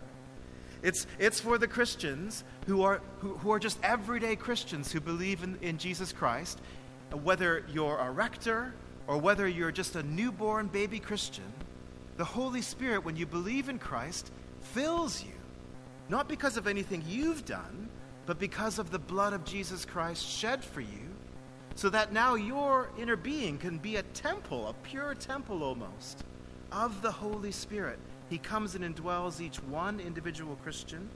It's, 0.82 1.08
it's 1.18 1.40
for 1.40 1.58
the 1.58 1.68
Christians 1.68 2.44
who 2.68 2.84
are, 2.84 3.02
who, 3.20 3.36
who 3.38 3.52
are 3.52 3.60
just 3.60 3.80
everyday 3.84 4.36
Christians 4.36 4.92
who 4.92 5.00
believe 5.00 5.42
in, 5.44 5.58
in 5.62 5.78
Jesus 5.78 6.12
Christ. 6.12 6.60
Whether 7.24 7.66
you're 7.72 7.98
a 7.98 8.12
rector 8.12 8.74
or 9.08 9.18
whether 9.18 9.48
you're 9.48 9.72
just 9.72 9.96
a 9.96 10.04
newborn 10.04 10.68
baby 10.68 11.00
Christian, 11.00 11.52
the 12.18 12.26
Holy 12.26 12.62
Spirit, 12.62 13.06
when 13.06 13.16
you 13.16 13.26
believe 13.26 13.70
in 13.70 13.80
Christ, 13.80 14.32
fills 14.62 15.24
you. 15.24 15.32
Not 16.10 16.28
because 16.28 16.58
of 16.58 16.68
anything 16.68 17.04
you've 17.08 17.46
done, 17.46 17.90
but 18.26 18.38
because 18.38 18.78
of 18.78 18.92
the 18.92 19.00
blood 19.00 19.34
of 19.34 19.46
Jesus 19.46 19.86
Christ 19.86 20.28
shed 20.28 20.64
for 20.64 20.82
you, 20.82 21.13
so 21.76 21.90
that 21.90 22.14
now 22.14 22.36
your 22.36 22.90
inner 23.00 23.16
being 23.16 23.58
can 23.58 23.78
be 23.78 23.96
a 23.96 24.04
temple, 24.04 24.68
a 24.68 24.74
pure 24.86 25.16
temple 25.16 25.64
almost, 25.64 26.24
of 26.72 27.02
the 27.02 27.12
Holy 27.12 27.52
Spirit. 27.52 28.00
He 28.30 28.38
comes 28.38 28.76
and 28.76 28.84
indwells 28.84 29.42
each 29.42 29.58
one 29.64 30.00
individual 30.00 30.56
Christian. 30.64 31.10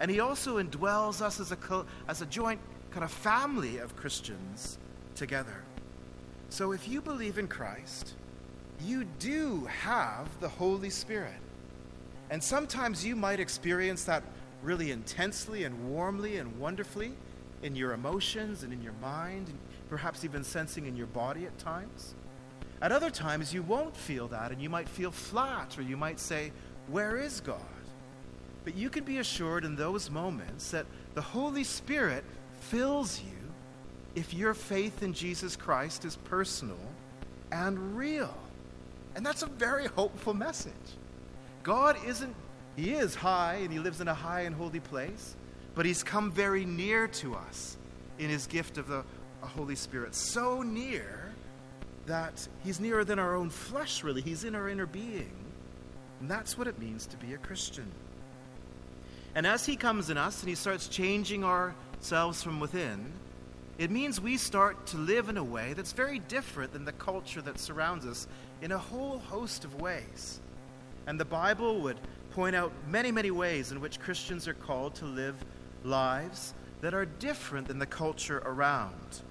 And 0.00 0.10
he 0.10 0.20
also 0.20 0.62
indwells 0.62 1.20
us 1.20 1.40
as 1.40 1.52
a, 1.52 1.84
as 2.08 2.22
a 2.22 2.26
joint 2.26 2.60
kind 2.90 3.04
of 3.04 3.10
family 3.10 3.78
of 3.78 3.96
Christians 3.96 4.78
together. 5.14 5.62
So 6.48 6.72
if 6.72 6.88
you 6.88 7.00
believe 7.00 7.38
in 7.38 7.48
Christ, 7.48 8.14
you 8.84 9.04
do 9.18 9.64
have 9.66 10.28
the 10.40 10.48
Holy 10.48 10.90
Spirit. 10.90 11.40
And 12.30 12.42
sometimes 12.42 13.04
you 13.04 13.16
might 13.16 13.40
experience 13.40 14.04
that 14.04 14.22
really 14.62 14.90
intensely 14.90 15.64
and 15.64 15.88
warmly 15.88 16.38
and 16.38 16.58
wonderfully 16.58 17.12
in 17.62 17.74
your 17.74 17.92
emotions 17.92 18.62
and 18.62 18.72
in 18.72 18.82
your 18.82 18.92
mind, 18.94 19.48
and 19.48 19.58
perhaps 19.88 20.24
even 20.24 20.44
sensing 20.44 20.86
in 20.86 20.96
your 20.96 21.06
body 21.06 21.46
at 21.46 21.58
times. 21.58 22.14
At 22.82 22.92
other 22.92 23.10
times, 23.10 23.54
you 23.54 23.62
won't 23.62 23.96
feel 23.96 24.28
that, 24.28 24.52
and 24.52 24.60
you 24.60 24.68
might 24.68 24.88
feel 24.88 25.10
flat, 25.10 25.78
or 25.78 25.82
you 25.82 25.96
might 25.96 26.20
say, 26.20 26.52
Where 26.88 27.16
is 27.16 27.40
God? 27.40 27.60
But 28.64 28.76
you 28.76 28.90
can 28.90 29.04
be 29.04 29.18
assured 29.18 29.64
in 29.64 29.76
those 29.76 30.10
moments 30.10 30.72
that 30.72 30.86
the 31.14 31.22
Holy 31.22 31.64
Spirit 31.64 32.24
fills 32.60 33.20
you 33.20 33.36
if 34.14 34.34
your 34.34 34.54
faith 34.54 35.02
in 35.02 35.12
Jesus 35.12 35.56
Christ 35.56 36.04
is 36.04 36.16
personal 36.16 36.78
and 37.52 37.96
real. 37.96 38.34
And 39.14 39.24
that's 39.24 39.42
a 39.42 39.46
very 39.46 39.86
hopeful 39.86 40.34
message. 40.34 40.72
God 41.62 41.96
isn't, 42.06 42.34
He 42.76 42.92
is 42.92 43.14
high 43.14 43.60
and 43.62 43.72
He 43.72 43.78
lives 43.78 44.00
in 44.00 44.08
a 44.08 44.14
high 44.14 44.42
and 44.42 44.54
holy 44.54 44.80
place, 44.80 45.36
but 45.76 45.86
He's 45.86 46.02
come 46.02 46.32
very 46.32 46.64
near 46.64 47.06
to 47.06 47.36
us 47.36 47.76
in 48.18 48.28
His 48.28 48.48
gift 48.48 48.78
of 48.78 48.88
the 48.88 49.04
Holy 49.42 49.76
Spirit. 49.76 50.16
So 50.16 50.62
near 50.62 51.32
that 52.06 52.48
He's 52.64 52.80
nearer 52.80 53.04
than 53.04 53.20
our 53.20 53.36
own 53.36 53.50
flesh, 53.50 54.02
really. 54.02 54.22
He's 54.22 54.42
in 54.42 54.56
our 54.56 54.68
inner 54.68 54.86
being. 54.86 55.30
And 56.20 56.28
that's 56.30 56.56
what 56.56 56.66
it 56.66 56.78
means 56.78 57.06
to 57.06 57.16
be 57.18 57.34
a 57.34 57.38
Christian. 57.38 57.90
And 59.34 59.46
as 59.46 59.66
He 59.66 59.76
comes 59.76 60.08
in 60.08 60.16
us 60.16 60.40
and 60.40 60.48
He 60.48 60.54
starts 60.54 60.88
changing 60.88 61.44
ourselves 61.44 62.42
from 62.42 62.58
within, 62.58 63.12
it 63.76 63.90
means 63.90 64.18
we 64.18 64.38
start 64.38 64.86
to 64.86 64.96
live 64.96 65.28
in 65.28 65.36
a 65.36 65.44
way 65.44 65.74
that's 65.74 65.92
very 65.92 66.20
different 66.20 66.72
than 66.72 66.86
the 66.86 66.92
culture 66.92 67.42
that 67.42 67.60
surrounds 67.60 68.06
us 68.06 68.26
in 68.62 68.72
a 68.72 68.78
whole 68.78 69.18
host 69.18 69.66
of 69.66 69.78
ways. 69.78 70.40
And 71.06 71.20
the 71.20 71.26
Bible 71.26 71.80
would 71.82 71.98
point 72.30 72.56
out 72.56 72.72
many, 72.88 73.12
many 73.12 73.30
ways 73.30 73.72
in 73.72 73.80
which 73.82 74.00
Christians 74.00 74.48
are 74.48 74.54
called 74.54 74.94
to 74.96 75.04
live 75.04 75.36
lives 75.84 76.54
that 76.80 76.94
are 76.94 77.04
different 77.04 77.68
than 77.68 77.78
the 77.78 77.86
culture 77.86 78.42
around. 78.44 79.22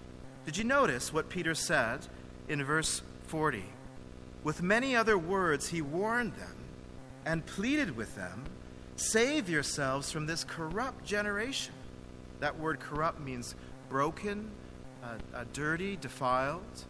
Did 0.46 0.58
you 0.58 0.64
notice 0.64 1.14
what 1.14 1.30
Peter 1.30 1.56
said 1.56 2.06
in 2.48 2.64
verse 2.64 3.02
40? 3.28 3.64
With 4.44 4.62
many 4.62 4.96
other 4.96 5.18
words, 5.18 5.68
he 5.68 5.82
warned 5.82 6.34
them 6.36 6.56
and 7.26 7.46
pleaded 7.46 7.96
with 7.96 8.16
them 8.16 8.46
save 8.96 9.50
yourselves 9.50 10.12
from 10.12 10.26
this 10.26 10.44
corrupt 10.44 11.04
generation. 11.04 11.74
That 12.40 12.58
word 12.58 12.80
corrupt 12.80 13.20
means 13.20 13.56
broken, 13.90 14.50
uh, 15.04 15.08
uh, 15.34 15.46
dirty, 15.54 15.98
defiled. 15.98 16.86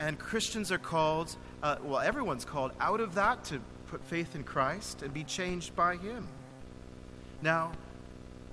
And 0.00 0.18
Christians 0.18 0.70
are 0.70 0.78
called, 0.78 1.36
uh, 1.62 1.76
well, 1.82 2.00
everyone's 2.00 2.44
called 2.44 2.72
out 2.80 3.00
of 3.00 3.14
that 3.14 3.44
to 3.44 3.60
put 3.88 4.04
faith 4.04 4.34
in 4.34 4.44
Christ 4.44 5.02
and 5.02 5.12
be 5.12 5.24
changed 5.24 5.74
by 5.74 5.96
Him. 5.96 6.26
Now, 7.42 7.72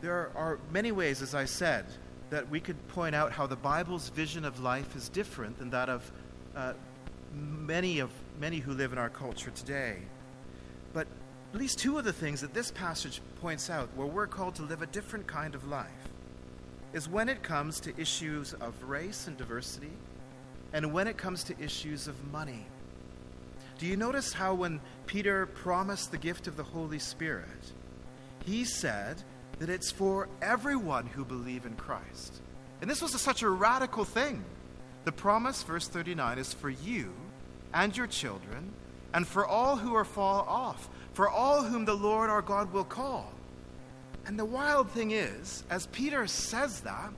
there 0.01 0.31
are 0.35 0.59
many 0.71 0.91
ways, 0.91 1.21
as 1.21 1.33
I 1.33 1.45
said, 1.45 1.85
that 2.29 2.49
we 2.49 2.59
could 2.59 2.87
point 2.89 3.15
out 3.15 3.31
how 3.31 3.47
the 3.47 3.55
Bible's 3.55 4.09
vision 4.09 4.45
of 4.45 4.59
life 4.59 4.95
is 4.95 5.09
different 5.09 5.57
than 5.59 5.69
that 5.69 5.89
of 5.89 6.11
uh, 6.55 6.73
many 7.33 7.99
of 7.99 8.09
many 8.39 8.59
who 8.59 8.73
live 8.73 8.91
in 8.91 8.97
our 8.97 9.09
culture 9.09 9.51
today. 9.51 9.97
But 10.93 11.07
at 11.53 11.59
least 11.59 11.79
two 11.79 11.97
of 11.97 12.03
the 12.03 12.13
things 12.13 12.41
that 12.41 12.53
this 12.53 12.71
passage 12.71 13.21
points 13.41 13.69
out, 13.69 13.89
where 13.95 14.07
we're 14.07 14.27
called 14.27 14.55
to 14.55 14.63
live 14.63 14.81
a 14.81 14.87
different 14.87 15.27
kind 15.27 15.55
of 15.55 15.67
life, 15.67 15.89
is 16.93 17.07
when 17.07 17.29
it 17.29 17.43
comes 17.43 17.79
to 17.81 17.99
issues 17.99 18.53
of 18.55 18.73
race 18.83 19.27
and 19.27 19.37
diversity, 19.37 19.91
and 20.73 20.91
when 20.93 21.07
it 21.07 21.17
comes 21.17 21.43
to 21.45 21.59
issues 21.59 22.07
of 22.07 22.31
money. 22.31 22.65
Do 23.77 23.85
you 23.85 23.97
notice 23.97 24.33
how 24.33 24.53
when 24.53 24.79
Peter 25.05 25.45
promised 25.47 26.11
the 26.11 26.17
gift 26.17 26.47
of 26.47 26.55
the 26.57 26.63
Holy 26.63 26.99
Spirit, 26.99 27.45
he 28.45 28.63
said 28.63 29.21
that 29.59 29.69
it's 29.69 29.91
for 29.91 30.27
everyone 30.41 31.05
who 31.05 31.23
believe 31.23 31.65
in 31.65 31.75
Christ. 31.75 32.41
And 32.81 32.89
this 32.89 33.01
was 33.01 33.13
a, 33.13 33.19
such 33.19 33.41
a 33.41 33.49
radical 33.49 34.03
thing. 34.03 34.43
The 35.05 35.11
promise, 35.11 35.63
verse 35.63 35.87
39, 35.87 36.39
is 36.39 36.53
for 36.53 36.69
you 36.69 37.13
and 37.73 37.95
your 37.95 38.07
children, 38.07 38.71
and 39.13 39.27
for 39.27 39.45
all 39.45 39.75
who 39.75 39.95
are 39.95 40.05
far 40.05 40.47
off, 40.47 40.89
for 41.13 41.29
all 41.29 41.63
whom 41.63 41.85
the 41.85 41.93
Lord 41.93 42.29
our 42.29 42.41
God 42.41 42.73
will 42.73 42.83
call. 42.83 43.31
And 44.25 44.39
the 44.39 44.45
wild 44.45 44.89
thing 44.89 45.11
is, 45.11 45.63
as 45.69 45.85
Peter 45.87 46.25
says 46.27 46.81
that, 46.81 47.13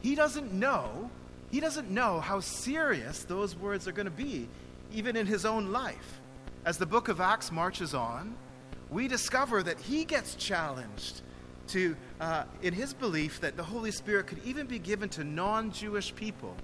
he 0.00 0.14
doesn't 0.14 0.52
know, 0.52 1.10
he 1.50 1.60
doesn't 1.60 1.90
know 1.90 2.20
how 2.20 2.40
serious 2.40 3.24
those 3.24 3.56
words 3.56 3.86
are 3.86 3.92
going 3.92 4.06
to 4.06 4.10
be, 4.10 4.48
even 4.92 5.16
in 5.16 5.26
his 5.26 5.44
own 5.44 5.70
life. 5.72 6.20
As 6.64 6.78
the 6.78 6.86
book 6.86 7.08
of 7.08 7.20
Acts 7.20 7.52
marches 7.52 7.94
on, 7.94 8.34
we 8.90 9.08
discover 9.08 9.62
that 9.62 9.78
he 9.78 10.04
gets 10.04 10.34
challenged 10.34 11.22
to, 11.68 11.96
uh, 12.20 12.44
in 12.62 12.74
his 12.74 12.92
belief 12.94 13.40
that 13.40 13.56
the 13.56 13.62
Holy 13.62 13.90
Spirit 13.90 14.26
could 14.26 14.40
even 14.44 14.66
be 14.66 14.78
given 14.78 15.08
to 15.10 15.24
non 15.24 15.70
Jewish 15.70 16.14
people. 16.14 16.54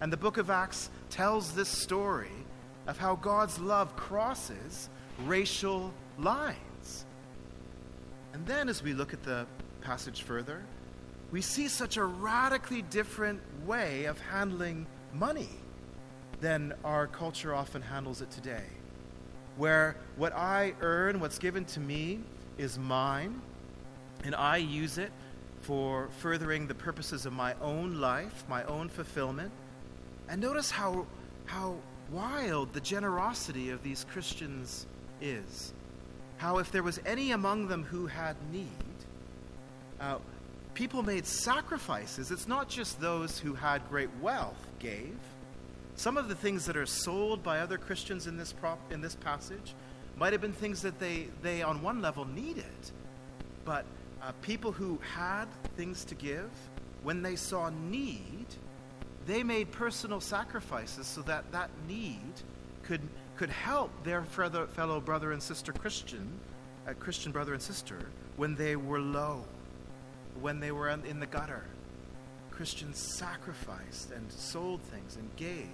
And 0.00 0.12
the 0.12 0.16
book 0.16 0.36
of 0.36 0.50
Acts 0.50 0.90
tells 1.10 1.52
this 1.52 1.68
story 1.68 2.30
of 2.86 2.98
how 2.98 3.16
God's 3.16 3.58
love 3.58 3.96
crosses 3.96 4.88
racial 5.24 5.92
lines. 6.18 7.04
And 8.32 8.46
then, 8.46 8.68
as 8.68 8.82
we 8.82 8.94
look 8.94 9.12
at 9.12 9.22
the 9.22 9.46
passage 9.80 10.22
further, 10.22 10.62
we 11.30 11.42
see 11.42 11.68
such 11.68 11.96
a 11.96 12.04
radically 12.04 12.82
different 12.82 13.40
way 13.66 14.04
of 14.04 14.18
handling 14.20 14.86
money 15.12 15.48
than 16.40 16.72
our 16.84 17.06
culture 17.06 17.54
often 17.54 17.82
handles 17.82 18.22
it 18.22 18.30
today. 18.30 18.64
Where 19.56 19.96
what 20.16 20.32
I 20.32 20.74
earn, 20.80 21.20
what's 21.20 21.38
given 21.38 21.64
to 21.66 21.80
me, 21.80 22.20
is 22.58 22.78
mine, 22.78 23.40
and 24.24 24.34
I 24.34 24.56
use 24.58 24.98
it 24.98 25.12
for 25.62 26.08
furthering 26.18 26.66
the 26.66 26.74
purposes 26.74 27.26
of 27.26 27.32
my 27.32 27.54
own 27.60 28.00
life, 28.00 28.44
my 28.48 28.64
own 28.64 28.88
fulfillment. 28.88 29.52
And 30.28 30.40
notice 30.40 30.70
how, 30.70 31.06
how 31.46 31.76
wild 32.10 32.72
the 32.72 32.80
generosity 32.80 33.70
of 33.70 33.82
these 33.82 34.04
Christians 34.04 34.86
is. 35.20 35.72
How, 36.38 36.58
if 36.58 36.70
there 36.70 36.82
was 36.82 37.00
any 37.04 37.32
among 37.32 37.68
them 37.68 37.84
who 37.84 38.06
had 38.06 38.36
need, 38.52 38.68
uh, 40.00 40.18
people 40.74 41.02
made 41.02 41.26
sacrifices. 41.26 42.30
It's 42.30 42.46
not 42.46 42.68
just 42.68 43.00
those 43.00 43.38
who 43.38 43.54
had 43.54 43.88
great 43.88 44.10
wealth 44.20 44.66
gave. 44.78 45.16
Some 45.96 46.16
of 46.16 46.28
the 46.28 46.36
things 46.36 46.64
that 46.66 46.76
are 46.76 46.86
sold 46.86 47.42
by 47.42 47.58
other 47.58 47.78
Christians 47.78 48.28
in 48.28 48.36
this, 48.36 48.52
prop, 48.52 48.78
in 48.92 49.00
this 49.00 49.16
passage 49.16 49.74
might 50.16 50.32
have 50.32 50.40
been 50.40 50.52
things 50.52 50.82
that 50.82 51.00
they, 51.00 51.26
they, 51.42 51.62
on 51.62 51.82
one 51.82 52.00
level, 52.00 52.24
needed. 52.24 52.64
But 53.64 53.84
uh, 54.22 54.32
people 54.42 54.72
who 54.72 54.98
had 55.14 55.46
things 55.76 56.04
to 56.04 56.14
give, 56.14 56.50
when 57.02 57.22
they 57.22 57.36
saw 57.36 57.70
need, 57.70 58.46
they 59.26 59.42
made 59.42 59.70
personal 59.70 60.20
sacrifices 60.20 61.06
so 61.06 61.22
that 61.22 61.50
that 61.52 61.70
need 61.86 62.32
could, 62.82 63.02
could 63.36 63.50
help 63.50 63.90
their 64.04 64.22
fellow 64.24 65.00
brother 65.00 65.32
and 65.32 65.42
sister 65.42 65.72
Christian, 65.72 66.28
uh, 66.86 66.94
Christian 66.94 67.32
brother 67.32 67.52
and 67.52 67.62
sister, 67.62 68.08
when 68.36 68.54
they 68.54 68.76
were 68.76 69.00
low, 69.00 69.44
when 70.40 70.60
they 70.60 70.72
were 70.72 70.88
in 70.88 71.20
the 71.20 71.26
gutter. 71.26 71.64
Christians 72.50 72.98
sacrificed 72.98 74.10
and 74.10 74.32
sold 74.32 74.82
things 74.82 75.16
and 75.16 75.36
gave 75.36 75.68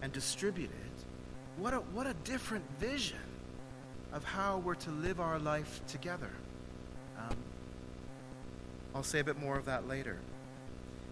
and 0.00 0.12
distributed. 0.12 0.70
What 1.58 1.74
a, 1.74 1.78
what 1.78 2.06
a 2.06 2.14
different 2.24 2.64
vision 2.78 3.18
of 4.12 4.24
how 4.24 4.58
we're 4.58 4.76
to 4.76 4.90
live 4.90 5.20
our 5.20 5.38
life 5.38 5.82
together. 5.86 6.30
Um, 7.18 7.36
I'll 8.96 9.02
say 9.02 9.20
a 9.20 9.24
bit 9.24 9.38
more 9.38 9.58
of 9.58 9.66
that 9.66 9.86
later. 9.86 10.16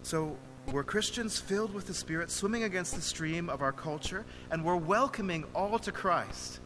So, 0.04 0.38
we're 0.72 0.84
Christians 0.84 1.38
filled 1.38 1.74
with 1.74 1.86
the 1.86 1.92
Spirit, 1.92 2.30
swimming 2.30 2.62
against 2.62 2.94
the 2.94 3.02
stream 3.02 3.50
of 3.50 3.60
our 3.60 3.72
culture, 3.72 4.24
and 4.50 4.64
we're 4.64 4.74
welcoming 4.74 5.44
all 5.54 5.78
to 5.80 5.92
Christ. 5.92 6.60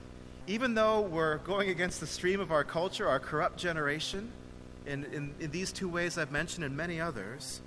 Even 0.46 0.74
though 0.74 1.00
we're 1.00 1.38
going 1.38 1.70
against 1.70 1.98
the 1.98 2.06
stream 2.06 2.38
of 2.38 2.52
our 2.52 2.62
culture, 2.62 3.08
our 3.08 3.18
corrupt 3.18 3.58
generation, 3.58 4.30
in, 4.86 5.06
in, 5.06 5.34
in 5.40 5.50
these 5.50 5.72
two 5.72 5.88
ways 5.88 6.16
I've 6.18 6.30
mentioned 6.30 6.64
and 6.64 6.76
many 6.76 7.00
others, 7.00 7.62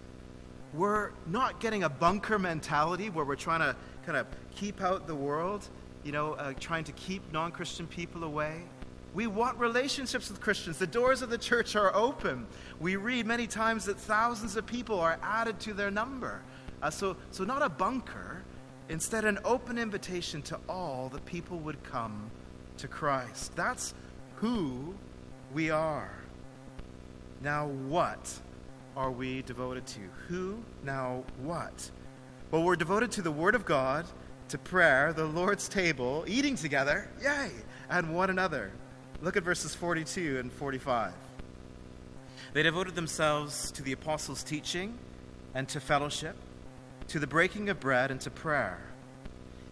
we're 0.73 1.11
not 1.27 1.59
getting 1.59 1.83
a 1.83 1.89
bunker 1.89 2.39
mentality 2.39 3.09
where 3.09 3.25
we're 3.25 3.35
trying 3.35 3.59
to 3.59 3.75
kind 4.05 4.17
of 4.17 4.27
keep 4.55 4.81
out 4.81 5.07
the 5.07 5.15
world, 5.15 5.67
you 6.05 6.13
know, 6.13 6.35
uh, 6.35 6.53
trying 6.57 6.85
to 6.85 6.93
keep 6.93 7.33
non 7.33 7.51
Christian 7.51 7.85
people 7.85 8.23
away. 8.23 8.61
We 9.13 9.27
want 9.27 9.59
relationships 9.59 10.29
with 10.29 10.39
Christians. 10.39 10.77
The 10.77 10.87
doors 10.87 11.21
of 11.21 11.29
the 11.29 11.37
church 11.37 11.75
are 11.75 11.93
open. 11.93 12.47
We 12.79 12.95
read 12.95 13.25
many 13.25 13.45
times 13.45 13.85
that 13.85 13.97
thousands 13.97 14.55
of 14.55 14.65
people 14.65 14.99
are 14.99 15.19
added 15.21 15.59
to 15.61 15.73
their 15.73 15.91
number. 15.91 16.41
Uh, 16.81 16.89
so, 16.89 17.17
so, 17.29 17.43
not 17.43 17.61
a 17.61 17.69
bunker, 17.69 18.43
instead, 18.89 19.25
an 19.25 19.37
open 19.43 19.77
invitation 19.77 20.41
to 20.43 20.59
all 20.69 21.09
that 21.09 21.25
people 21.25 21.57
would 21.59 21.83
come 21.83 22.31
to 22.77 22.87
Christ. 22.87 23.55
That's 23.55 23.93
who 24.35 24.95
we 25.53 25.69
are. 25.69 26.11
Now, 27.41 27.67
what 27.67 28.39
are 28.95 29.11
we 29.11 29.41
devoted 29.43 29.85
to? 29.87 29.99
Who, 30.27 30.63
now, 30.83 31.23
what? 31.43 31.91
Well, 32.49 32.63
we're 32.63 32.75
devoted 32.75 33.11
to 33.13 33.21
the 33.21 33.31
Word 33.31 33.55
of 33.55 33.65
God 33.65 34.05
to 34.49 34.57
prayer, 34.57 35.13
the 35.13 35.25
Lord's 35.25 35.69
table, 35.69 36.25
eating 36.27 36.55
together, 36.55 37.09
yay, 37.21 37.51
and 37.89 38.13
one 38.13 38.29
another. 38.29 38.71
Look 39.21 39.37
at 39.37 39.43
verses 39.43 39.75
42 39.75 40.39
and 40.39 40.51
45. 40.51 41.13
They 42.53 42.63
devoted 42.63 42.95
themselves 42.95 43.71
to 43.73 43.83
the 43.83 43.91
apostles' 43.91 44.43
teaching 44.43 44.97
and 45.53 45.67
to 45.69 45.79
fellowship, 45.79 46.35
to 47.09 47.19
the 47.19 47.27
breaking 47.27 47.69
of 47.69 47.79
bread 47.79 48.09
and 48.09 48.19
to 48.21 48.31
prayer. 48.31 48.79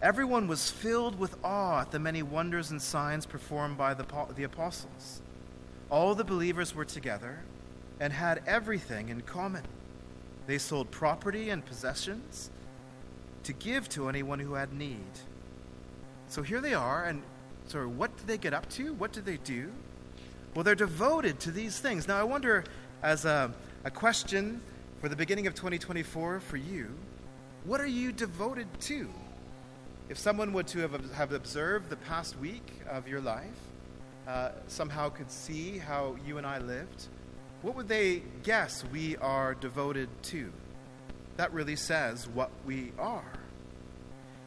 Everyone 0.02 0.48
was 0.48 0.70
filled 0.70 1.18
with 1.18 1.36
awe 1.44 1.82
at 1.82 1.92
the 1.92 2.00
many 2.00 2.22
wonders 2.22 2.70
and 2.70 2.82
signs 2.82 3.26
performed 3.26 3.78
by 3.78 3.96
the, 3.96 4.06
the 4.36 4.44
apostles. 4.44 5.22
All 5.90 6.14
the 6.14 6.24
believers 6.24 6.76
were 6.76 6.86
together 6.86 7.40
and 8.00 8.14
had 8.14 8.44
everything 8.46 9.10
in 9.10 9.22
common. 9.22 9.64
They 10.46 10.60
sold 10.60 10.92
property 10.92 11.50
and 11.50 11.66
possessions 11.66 12.52
to 13.44 13.54
give 13.54 13.90
to 13.90 14.10
anyone 14.10 14.40
who 14.40 14.54
had 14.54 14.74
need. 14.74 15.20
So 16.28 16.44
here 16.44 16.62
they 16.62 16.76
are, 16.76 17.04
and 17.04 17.24
so 17.70 17.88
what 17.88 18.18
do 18.18 18.24
they 18.26 18.40
get 18.40 18.54
up 18.54 18.68
to? 18.72 18.94
What 18.96 19.12
do 19.12 19.22
they 19.22 19.38
do? 19.38 19.72
Well, 20.56 20.64
they're 20.64 20.74
devoted 20.74 21.40
to 21.42 21.52
these 21.52 21.78
things. 21.78 22.08
Now, 22.08 22.20
I 22.20 22.24
wonder, 22.24 22.64
as 23.04 23.26
a, 23.26 23.54
a 23.84 23.92
question 23.92 24.60
for 25.02 25.08
the 25.08 25.16
beginning 25.16 25.46
of 25.46 25.54
2024 25.54 26.40
for 26.40 26.58
you, 26.58 26.90
what 27.66 27.80
are 27.80 27.86
you 27.86 28.12
devoted 28.12 28.68
to? 28.82 29.08
If 30.10 30.18
someone 30.18 30.52
would 30.54 30.66
to 30.68 30.80
have, 30.80 31.14
have 31.14 31.32
observed 31.32 31.92
the 31.92 31.98
past 31.98 32.40
week 32.40 32.82
of 32.90 33.08
your 33.08 33.22
life, 33.22 33.46
uh, 34.28 34.50
somehow 34.68 35.10
could 35.10 35.30
see 35.30 35.78
how 35.78 36.18
you 36.26 36.40
and 36.40 36.48
I 36.48 36.58
lived, 36.58 37.06
what 37.62 37.76
would 37.76 37.88
they 37.88 38.24
guess 38.42 38.84
we 38.92 39.16
are 39.18 39.54
devoted 39.54 40.10
to? 40.24 40.52
That 41.38 41.54
really 41.54 41.76
says 41.76 42.28
what 42.28 42.50
we 42.66 42.94
are. 42.98 43.32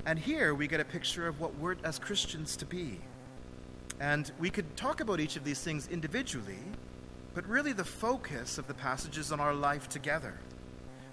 And 0.05 0.19
here 0.19 0.53
we 0.57 0.67
get 0.67 0.81
a 0.81 0.85
picture 0.85 1.29
of 1.29 1.41
what 1.41 1.55
we're 1.55 1.77
as 1.85 2.01
Christians 2.01 2.57
to 2.57 2.67
be. 2.67 2.99
And 4.03 4.33
we 4.41 4.51
could 4.51 4.77
talk 4.77 5.01
about 5.01 5.21
each 5.21 5.37
of 5.37 5.45
these 5.45 5.61
things 5.61 5.87
individually, 5.87 6.59
but 7.35 7.47
really 7.47 7.73
the 7.73 7.85
focus 7.85 8.59
of 8.59 8.67
the 8.67 8.75
passage 8.75 9.17
is 9.17 9.31
on 9.31 9.39
our 9.39 9.55
life 9.55 9.89
together. 9.89 10.35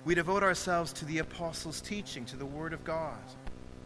We 0.06 0.16
devote 0.16 0.42
ourselves 0.42 0.92
to 0.94 1.06
the 1.06 1.20
apostles' 1.20 1.82
teaching, 1.82 2.26
to 2.26 2.36
the 2.36 2.48
Word 2.48 2.74
of 2.74 2.84
God. 2.84 3.22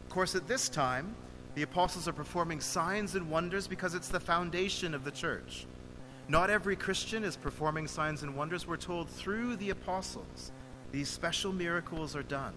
Of 0.05 0.09
course, 0.09 0.35
at 0.35 0.47
this 0.47 0.69
time, 0.69 1.13
the 1.53 1.63
apostles 1.63 2.07
are 2.07 2.13
performing 2.13 2.61
signs 2.61 3.15
and 3.15 3.29
wonders 3.29 3.67
because 3.67 3.93
it's 3.93 4.07
the 4.07 4.21
foundation 4.21 4.93
of 4.93 5.03
the 5.03 5.11
church. 5.11 5.67
Not 6.29 6.49
every 6.49 6.77
Christian 6.77 7.25
is 7.25 7.35
performing 7.35 7.89
signs 7.89 8.23
and 8.23 8.37
wonders. 8.37 8.65
We're 8.65 8.77
told 8.77 9.09
through 9.09 9.57
the 9.57 9.71
apostles, 9.71 10.53
these 10.93 11.09
special 11.09 11.51
miracles 11.51 12.15
are 12.15 12.23
done 12.23 12.53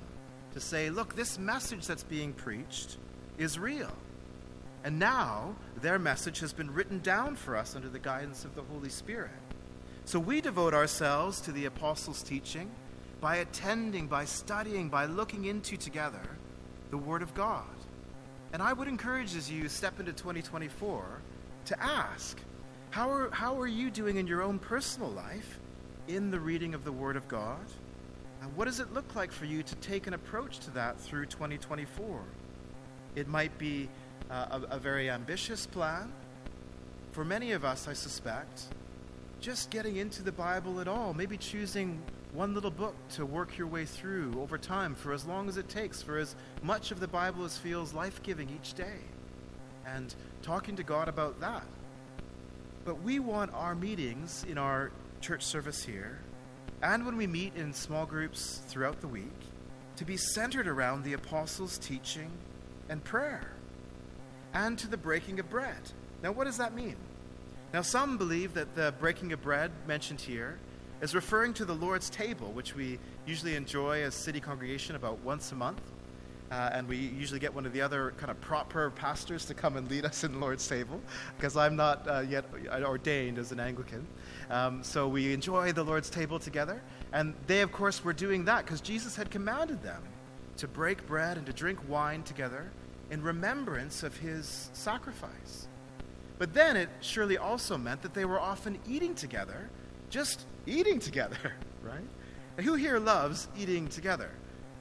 to 0.55 0.61
say, 0.61 0.91
look, 0.91 1.17
this 1.17 1.41
message 1.41 1.88
that's 1.88 2.05
being 2.05 2.33
preached 2.33 2.99
is 3.37 3.59
real. 3.59 3.93
And 4.87 5.00
now 5.00 5.57
their 5.83 5.99
message 5.99 6.38
has 6.38 6.52
been 6.52 6.73
written 6.73 7.00
down 7.00 7.35
for 7.35 7.57
us 7.57 7.75
under 7.75 7.88
the 7.88 7.99
guidance 7.99 8.45
of 8.45 8.55
the 8.55 8.62
Holy 8.62 8.88
Spirit. 8.88 9.33
So 10.05 10.21
we 10.21 10.40
devote 10.40 10.75
ourselves 10.75 11.40
to 11.40 11.50
the 11.50 11.64
apostles' 11.64 12.23
teaching 12.23 12.71
by 13.21 13.38
attending, 13.38 14.07
by 14.07 14.26
studying, 14.26 14.88
by 14.88 15.07
looking 15.07 15.47
into 15.47 15.76
together 15.76 16.23
the 16.90 16.99
Word 16.99 17.23
of 17.23 17.35
God. 17.35 17.64
And 18.52 18.62
I 18.62 18.73
would 18.73 18.87
encourage 18.87 19.35
as 19.35 19.50
you 19.50 19.69
step 19.69 19.99
into 19.99 20.12
2024 20.12 21.05
to 21.64 21.83
ask, 21.83 22.38
how 22.90 23.11
are, 23.11 23.31
how 23.33 23.61
are 23.61 23.66
you 23.66 23.90
doing 23.90 24.19
in 24.19 24.28
your 24.28 24.43
own 24.43 24.61
personal 24.61 25.11
life 25.11 25.59
in 26.07 26.31
the 26.31 26.38
reading 26.38 26.75
of 26.75 26.85
the 26.85 26.93
Word 26.93 27.16
of 27.16 27.26
God? 27.26 27.66
And 28.40 28.57
what 28.57 28.66
does 28.66 28.78
it 28.78 28.95
look 28.95 29.16
like 29.16 29.33
for 29.33 29.47
you 29.47 29.64
to 29.64 29.75
take 29.76 30.07
an 30.07 30.14
approach 30.14 30.61
to 30.61 30.71
that 30.71 31.00
through 31.00 31.26
2024? 31.26 32.21
It 33.16 33.26
might 33.26 33.59
be 33.59 33.88
uh, 34.30 34.61
a, 34.70 34.76
a 34.76 34.78
very 34.78 35.11
ambitious 35.11 35.66
plan. 35.66 36.12
For 37.12 37.25
many 37.25 37.52
of 37.52 37.64
us, 37.64 37.88
I 37.88 37.92
suspect, 37.92 38.64
just 39.41 39.71
getting 39.71 39.97
into 39.97 40.23
the 40.23 40.32
Bible 40.32 40.80
at 40.80 40.88
all, 40.88 41.14
maybe 41.14 41.36
choosing 41.36 42.02
one 42.32 42.52
little 42.52 42.71
book 42.71 42.95
to 43.08 43.25
work 43.25 43.56
your 43.56 43.67
way 43.67 43.84
through 43.86 44.38
over 44.41 44.58
time 44.58 44.95
for 44.95 45.12
as 45.12 45.25
long 45.25 45.49
as 45.49 45.56
it 45.56 45.69
takes, 45.69 46.02
for 46.02 46.19
as 46.19 46.36
much 46.62 46.91
of 46.91 47.00
the 47.00 47.08
Bible 47.08 47.45
as 47.45 47.56
feels 47.56 47.95
life 47.95 48.23
giving 48.23 48.50
each 48.50 48.75
day, 48.75 48.99
and 49.86 50.14
talking 50.43 50.76
to 50.76 50.82
God 50.82 51.08
about 51.08 51.41
that. 51.41 51.64
But 52.84 53.02
we 53.02 53.19
want 53.19 53.54
our 53.54 53.75
meetings 53.75 54.45
in 54.49 54.58
our 54.58 54.91
church 55.21 55.43
service 55.43 55.82
here, 55.82 56.19
and 56.82 57.06
when 57.06 57.17
we 57.17 57.26
meet 57.26 57.56
in 57.56 57.73
small 57.73 58.04
groups 58.04 58.60
throughout 58.67 59.00
the 59.00 59.08
week, 59.08 59.41
to 59.97 60.04
be 60.04 60.19
centered 60.19 60.69
around 60.69 61.04
the 61.04 61.14
apostles' 61.14 61.78
teaching 61.78 62.30
and 62.91 63.02
prayer 63.02 63.55
and 64.56 64.78
to 64.78 64.88
the 64.88 64.97
breaking 64.97 65.38
of 65.38 65.50
bread. 65.50 65.92
Now, 66.23 66.32
what 66.32 66.45
does 66.45 66.56
that 66.56 66.75
mean? 66.75 66.97
Now, 67.75 67.82
some 67.82 68.16
believe 68.16 68.54
that 68.54 68.75
the 68.75 68.95
breaking 68.99 69.32
of 69.34 69.42
bread 69.42 69.71
mentioned 69.86 70.21
here 70.21 70.58
is 71.02 71.14
referring 71.14 71.52
to 71.54 71.66
the 71.66 71.75
Lord's 71.75 72.08
table, 72.08 72.52
which 72.52 72.75
we 72.75 72.99
usually 73.26 73.54
enjoy 73.54 74.02
as 74.02 74.14
city 74.14 74.40
congregation 74.40 74.97
about 74.97 75.19
once 75.19 75.52
a 75.52 75.54
month. 75.54 75.82
Uh, 76.50 76.71
and 76.73 76.88
we 76.88 76.97
usually 76.97 77.40
get 77.40 77.52
one 77.52 77.66
of 77.66 77.73
the 77.75 77.82
other 77.82 78.14
kind 78.16 78.30
of 78.30 78.40
proper 78.40 78.90
pastors 78.90 79.45
to 79.45 79.52
come 79.52 79.76
and 79.76 79.90
lead 79.90 80.06
us 80.06 80.25
in 80.25 80.32
the 80.32 80.38
Lord's 80.38 80.66
table, 80.66 81.02
because 81.36 81.54
I'm 81.56 81.76
not 81.76 82.08
uh, 82.08 82.21
yet 82.21 82.47
ordained 82.82 83.36
as 83.36 83.52
an 83.52 83.60
Anglican. 83.60 84.06
Um, 84.49 84.82
so 84.82 85.06
we 85.06 85.34
enjoy 85.34 85.73
the 85.73 85.84
Lord's 85.84 86.08
table 86.08 86.38
together. 86.38 86.80
And 87.12 87.34
they, 87.47 87.60
of 87.60 87.73
course, 87.73 88.02
were 88.02 88.14
doing 88.14 88.47
that 88.47 88.64
because 88.64 88.80
Jesus 88.80 89.16
had 89.16 89.30
commanded 89.30 89.82
them 89.82 90.02
to 90.58 90.66
break 90.66 91.06
bread 91.06 91.36
and 91.36 91.45
to 91.45 91.52
drink 91.52 91.78
wine 91.88 92.23
together 92.23 92.71
in 93.10 93.23
remembrance 93.23 94.02
of 94.02 94.16
his 94.16 94.71
sacrifice. 94.73 95.69
But 96.38 96.52
then 96.52 96.76
it 96.76 96.88
surely 97.00 97.38
also 97.38 97.78
meant 97.78 98.02
that 98.02 98.14
they 98.14 98.25
were 98.25 98.40
often 98.40 98.78
eating 98.86 99.14
together, 99.14 99.71
just 100.10 100.45
eating 100.66 100.99
together, 100.99 101.52
right? 101.82 102.04
who 102.62 102.75
here 102.75 102.99
loves 102.99 103.49
eating 103.58 103.86
together? 103.88 104.30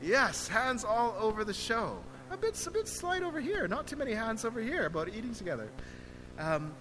Yes, 0.01 0.47
hands 0.47 0.83
all 0.85 1.15
over 1.19 1.43
the 1.43 1.53
show. 1.53 1.97
A 2.31 2.37
bit, 2.37 2.65
a 2.65 2.71
bit 2.71 2.87
slight 2.87 3.21
over 3.21 3.39
here. 3.39 3.67
Not 3.67 3.87
too 3.87 3.95
many 3.95 4.13
hands 4.13 4.45
over 4.45 4.61
here 4.61 4.85
about 4.85 5.09
eating 5.09 5.33
together. 5.33 5.69
Um, 6.39 6.73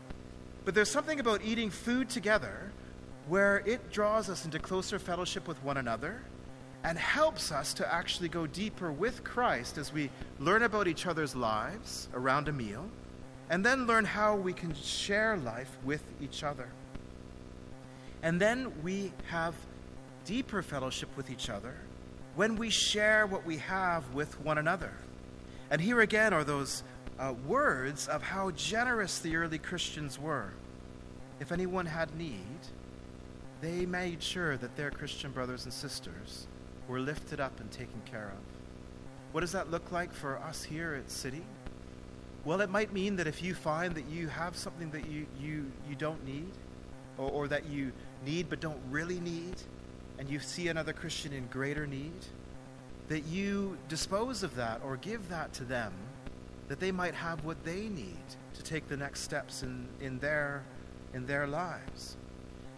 but 0.64 0.74
there's 0.74 0.90
something 0.90 1.20
about 1.20 1.42
eating 1.44 1.70
food 1.70 2.08
together 2.08 2.72
where 3.28 3.58
it 3.66 3.90
draws 3.90 4.28
us 4.28 4.44
into 4.44 4.58
closer 4.58 4.98
fellowship 4.98 5.48
with 5.48 5.62
one 5.62 5.76
another 5.76 6.22
and 6.84 6.98
helps 6.98 7.50
us 7.50 7.72
to 7.74 7.92
actually 7.92 8.28
go 8.28 8.46
deeper 8.46 8.92
with 8.92 9.24
Christ 9.24 9.78
as 9.78 9.92
we 9.92 10.10
learn 10.38 10.62
about 10.62 10.86
each 10.86 11.06
other's 11.06 11.34
lives 11.34 12.08
around 12.12 12.46
a 12.46 12.52
meal 12.52 12.84
and 13.48 13.64
then 13.64 13.86
learn 13.86 14.04
how 14.04 14.36
we 14.36 14.52
can 14.52 14.74
share 14.74 15.38
life 15.38 15.76
with 15.82 16.02
each 16.20 16.44
other. 16.44 16.68
And 18.22 18.38
then 18.38 18.82
we 18.82 19.12
have 19.30 19.54
deeper 20.26 20.62
fellowship 20.62 21.08
with 21.16 21.30
each 21.30 21.48
other 21.48 21.74
when 22.36 22.56
we 22.56 22.68
share 22.68 23.26
what 23.26 23.46
we 23.46 23.56
have 23.58 24.12
with 24.12 24.38
one 24.40 24.58
another. 24.58 24.92
And 25.70 25.80
here 25.80 26.00
again 26.00 26.34
are 26.34 26.44
those 26.44 26.82
uh, 27.18 27.32
words 27.46 28.08
of 28.08 28.22
how 28.22 28.50
generous 28.50 29.20
the 29.20 29.36
early 29.36 29.58
Christians 29.58 30.18
were. 30.18 30.52
If 31.40 31.50
anyone 31.50 31.86
had 31.86 32.14
need, 32.16 32.58
they 33.60 33.86
made 33.86 34.22
sure 34.22 34.56
that 34.58 34.76
their 34.76 34.90
Christian 34.90 35.30
brothers 35.30 35.64
and 35.64 35.72
sisters 35.72 36.46
were 36.88 37.00
lifted 37.00 37.40
up 37.40 37.58
and 37.60 37.70
taken 37.70 38.00
care 38.04 38.32
of. 38.32 39.32
What 39.32 39.40
does 39.40 39.52
that 39.52 39.70
look 39.70 39.90
like 39.90 40.12
for 40.12 40.38
us 40.38 40.62
here 40.62 40.94
at 40.94 41.10
City? 41.10 41.42
Well, 42.44 42.60
it 42.60 42.70
might 42.70 42.92
mean 42.92 43.16
that 43.16 43.26
if 43.26 43.42
you 43.42 43.54
find 43.54 43.94
that 43.94 44.06
you 44.06 44.28
have 44.28 44.54
something 44.54 44.90
that 44.90 45.08
you, 45.08 45.26
you, 45.40 45.72
you 45.88 45.96
don't 45.96 46.24
need, 46.26 46.52
or, 47.16 47.30
or 47.30 47.48
that 47.48 47.66
you 47.66 47.92
need 48.24 48.50
but 48.50 48.60
don't 48.60 48.80
really 48.90 49.18
need, 49.20 49.54
and 50.18 50.28
you 50.28 50.38
see 50.38 50.68
another 50.68 50.92
Christian 50.92 51.32
in 51.32 51.46
greater 51.46 51.86
need, 51.86 52.12
that 53.08 53.24
you 53.24 53.76
dispose 53.88 54.42
of 54.42 54.54
that 54.56 54.80
or 54.84 54.96
give 54.98 55.28
that 55.30 55.52
to 55.54 55.64
them, 55.64 55.92
that 56.68 56.80
they 56.80 56.92
might 56.92 57.14
have 57.14 57.44
what 57.44 57.62
they 57.64 57.88
need 57.88 58.24
to 58.54 58.62
take 58.62 58.88
the 58.88 58.96
next 58.96 59.20
steps 59.20 59.62
in, 59.62 59.86
in, 60.00 60.18
their, 60.18 60.62
in 61.12 61.26
their 61.26 61.46
lives. 61.46 62.16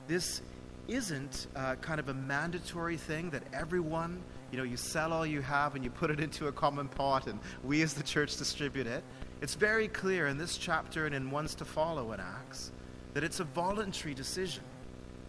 This 0.06 0.42
isn't 0.88 1.48
uh, 1.56 1.74
kind 1.76 2.00
of 2.00 2.08
a 2.08 2.14
mandatory 2.14 2.96
thing 2.96 3.30
that 3.30 3.42
everyone, 3.52 4.22
you 4.50 4.58
know, 4.58 4.64
you 4.64 4.76
sell 4.76 5.12
all 5.12 5.26
you 5.26 5.40
have 5.40 5.74
and 5.74 5.84
you 5.84 5.90
put 5.90 6.10
it 6.10 6.20
into 6.20 6.48
a 6.48 6.52
common 6.52 6.88
pot 6.88 7.26
and 7.26 7.38
we 7.64 7.82
as 7.82 7.94
the 7.94 8.02
church 8.02 8.36
distribute 8.36 8.86
it. 8.86 9.02
It's 9.42 9.54
very 9.54 9.88
clear 9.88 10.28
in 10.28 10.38
this 10.38 10.56
chapter 10.56 11.06
and 11.06 11.14
in 11.14 11.30
ones 11.30 11.54
to 11.56 11.64
follow 11.64 12.12
in 12.12 12.20
Acts 12.20 12.72
that 13.14 13.24
it's 13.24 13.40
a 13.40 13.44
voluntary 13.44 14.14
decision. 14.14 14.62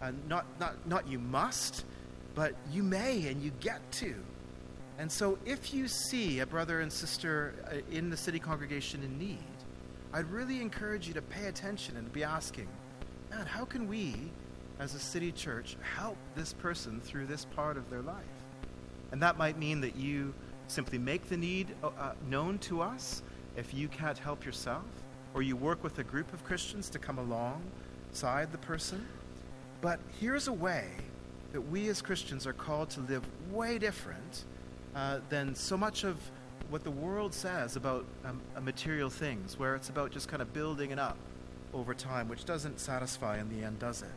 Uh, 0.01 0.11
not, 0.27 0.45
not, 0.59 0.87
not 0.87 1.07
you 1.07 1.19
must, 1.19 1.85
but 2.35 2.53
you 2.71 2.83
may 2.83 3.27
and 3.27 3.41
you 3.41 3.51
get 3.59 3.79
to. 3.93 4.13
And 4.99 5.11
so 5.11 5.37
if 5.45 5.73
you 5.73 5.87
see 5.87 6.39
a 6.39 6.45
brother 6.45 6.81
and 6.81 6.91
sister 6.91 7.53
uh, 7.71 7.95
in 7.95 8.09
the 8.09 8.17
city 8.17 8.39
congregation 8.39 9.03
in 9.03 9.17
need, 9.17 9.37
I'd 10.13 10.29
really 10.29 10.61
encourage 10.61 11.07
you 11.07 11.13
to 11.13 11.21
pay 11.21 11.45
attention 11.45 11.97
and 11.97 12.11
be 12.11 12.23
asking, 12.23 12.67
man, 13.29 13.45
how 13.45 13.65
can 13.65 13.87
we 13.87 14.15
as 14.79 14.93
a 14.93 14.99
city 14.99 15.31
church 15.31 15.77
help 15.95 16.17
this 16.35 16.53
person 16.53 17.01
through 17.01 17.25
this 17.25 17.45
part 17.45 17.77
of 17.77 17.89
their 17.89 18.01
life. 18.01 18.15
And 19.11 19.21
that 19.21 19.37
might 19.37 19.57
mean 19.57 19.81
that 19.81 19.95
you 19.95 20.33
simply 20.67 20.97
make 20.97 21.29
the 21.29 21.37
need 21.37 21.75
uh, 21.83 21.87
uh, 21.87 22.13
known 22.29 22.59
to 22.59 22.81
us 22.81 23.23
if 23.55 23.73
you 23.73 23.87
can't 23.87 24.17
help 24.17 24.45
yourself, 24.45 24.85
or 25.33 25.41
you 25.41 25.55
work 25.55 25.83
with 25.83 25.97
a 25.99 26.03
group 26.03 26.31
of 26.33 26.43
Christians 26.43 26.89
to 26.89 26.99
come 26.99 27.17
alongside 27.17 28.51
the 28.51 28.57
person. 28.59 29.05
But 29.81 29.99
here's 30.19 30.47
a 30.47 30.53
way 30.53 30.89
that 31.53 31.61
we 31.61 31.87
as 31.87 32.01
Christians 32.01 32.45
are 32.45 32.53
called 32.53 32.89
to 32.91 33.01
live 33.01 33.23
way 33.51 33.77
different 33.77 34.45
uh, 34.95 35.19
than 35.29 35.55
so 35.55 35.77
much 35.77 36.03
of 36.03 36.17
what 36.69 36.83
the 36.83 36.91
world 36.91 37.33
says 37.33 37.77
about 37.77 38.05
um, 38.25 38.41
uh, 38.55 38.59
material 38.59 39.09
things, 39.09 39.57
where 39.57 39.75
it's 39.75 39.89
about 39.89 40.11
just 40.11 40.27
kind 40.27 40.41
of 40.41 40.51
building 40.53 40.91
it 40.91 40.99
up 40.99 41.17
over 41.73 41.93
time, 41.93 42.27
which 42.27 42.45
doesn't 42.45 42.79
satisfy 42.79 43.39
in 43.39 43.49
the 43.49 43.65
end, 43.65 43.79
does 43.79 44.01
it? 44.01 44.09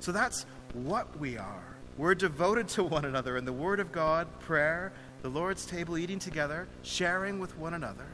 So 0.00 0.12
that's 0.12 0.46
what 0.72 1.18
we 1.18 1.36
are. 1.36 1.64
We're 1.96 2.14
devoted 2.14 2.68
to 2.68 2.84
one 2.84 3.04
another 3.04 3.36
in 3.36 3.44
the 3.44 3.52
Word 3.52 3.80
of 3.80 3.90
God, 3.90 4.28
prayer, 4.40 4.92
the 5.22 5.28
Lord's 5.28 5.66
table, 5.66 5.98
eating 5.98 6.18
together, 6.18 6.68
sharing 6.82 7.40
with 7.40 7.56
one 7.58 7.74
another. 7.74 8.06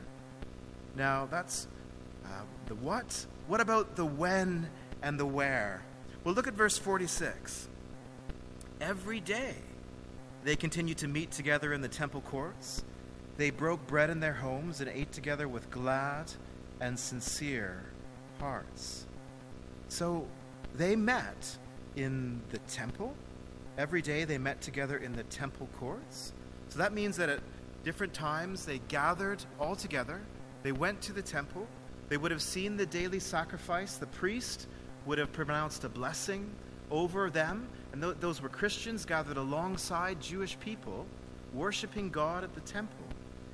Now, 0.96 1.26
that's 1.30 1.68
uh, 2.24 2.28
the 2.66 2.74
what. 2.76 3.26
What 3.46 3.60
about 3.60 3.96
the 3.96 4.06
when 4.06 4.68
and 5.02 5.20
the 5.20 5.26
where? 5.26 5.82
Well, 6.24 6.34
look 6.34 6.46
at 6.46 6.54
verse 6.54 6.78
46. 6.78 7.68
Every 8.80 9.20
day 9.20 9.54
they 10.44 10.56
continued 10.56 10.98
to 10.98 11.08
meet 11.08 11.30
together 11.30 11.72
in 11.74 11.82
the 11.82 11.88
temple 11.88 12.22
courts. 12.22 12.82
They 13.36 13.50
broke 13.50 13.86
bread 13.86 14.08
in 14.08 14.20
their 14.20 14.32
homes 14.32 14.80
and 14.80 14.88
ate 14.88 15.12
together 15.12 15.48
with 15.48 15.70
glad 15.70 16.32
and 16.80 16.98
sincere 16.98 17.84
hearts. 18.40 19.06
So 19.88 20.26
they 20.74 20.96
met 20.96 21.58
in 21.96 22.40
the 22.50 22.58
temple. 22.60 23.14
Every 23.76 24.02
day 24.02 24.24
they 24.24 24.38
met 24.38 24.60
together 24.60 24.98
in 24.98 25.14
the 25.14 25.24
temple 25.24 25.68
courts. 25.78 26.32
So 26.68 26.78
that 26.78 26.92
means 26.92 27.16
that 27.16 27.28
at 27.28 27.40
different 27.84 28.14
times 28.14 28.64
they 28.64 28.78
gathered 28.88 29.44
all 29.60 29.76
together. 29.76 30.20
They 30.62 30.72
went 30.72 31.00
to 31.02 31.12
the 31.12 31.22
temple. 31.22 31.66
They 32.08 32.16
would 32.16 32.30
have 32.30 32.42
seen 32.42 32.76
the 32.76 32.86
daily 32.86 33.20
sacrifice. 33.20 33.96
The 33.96 34.06
priest 34.06 34.66
would 35.06 35.18
have 35.18 35.32
pronounced 35.32 35.84
a 35.84 35.88
blessing 35.88 36.50
over 36.90 37.30
them. 37.30 37.68
And 37.92 38.02
th- 38.02 38.16
those 38.20 38.40
were 38.40 38.48
Christians 38.48 39.04
gathered 39.04 39.36
alongside 39.36 40.20
Jewish 40.20 40.58
people, 40.60 41.06
worshiping 41.52 42.10
God 42.10 42.44
at 42.44 42.54
the 42.54 42.60
temple, 42.60 43.06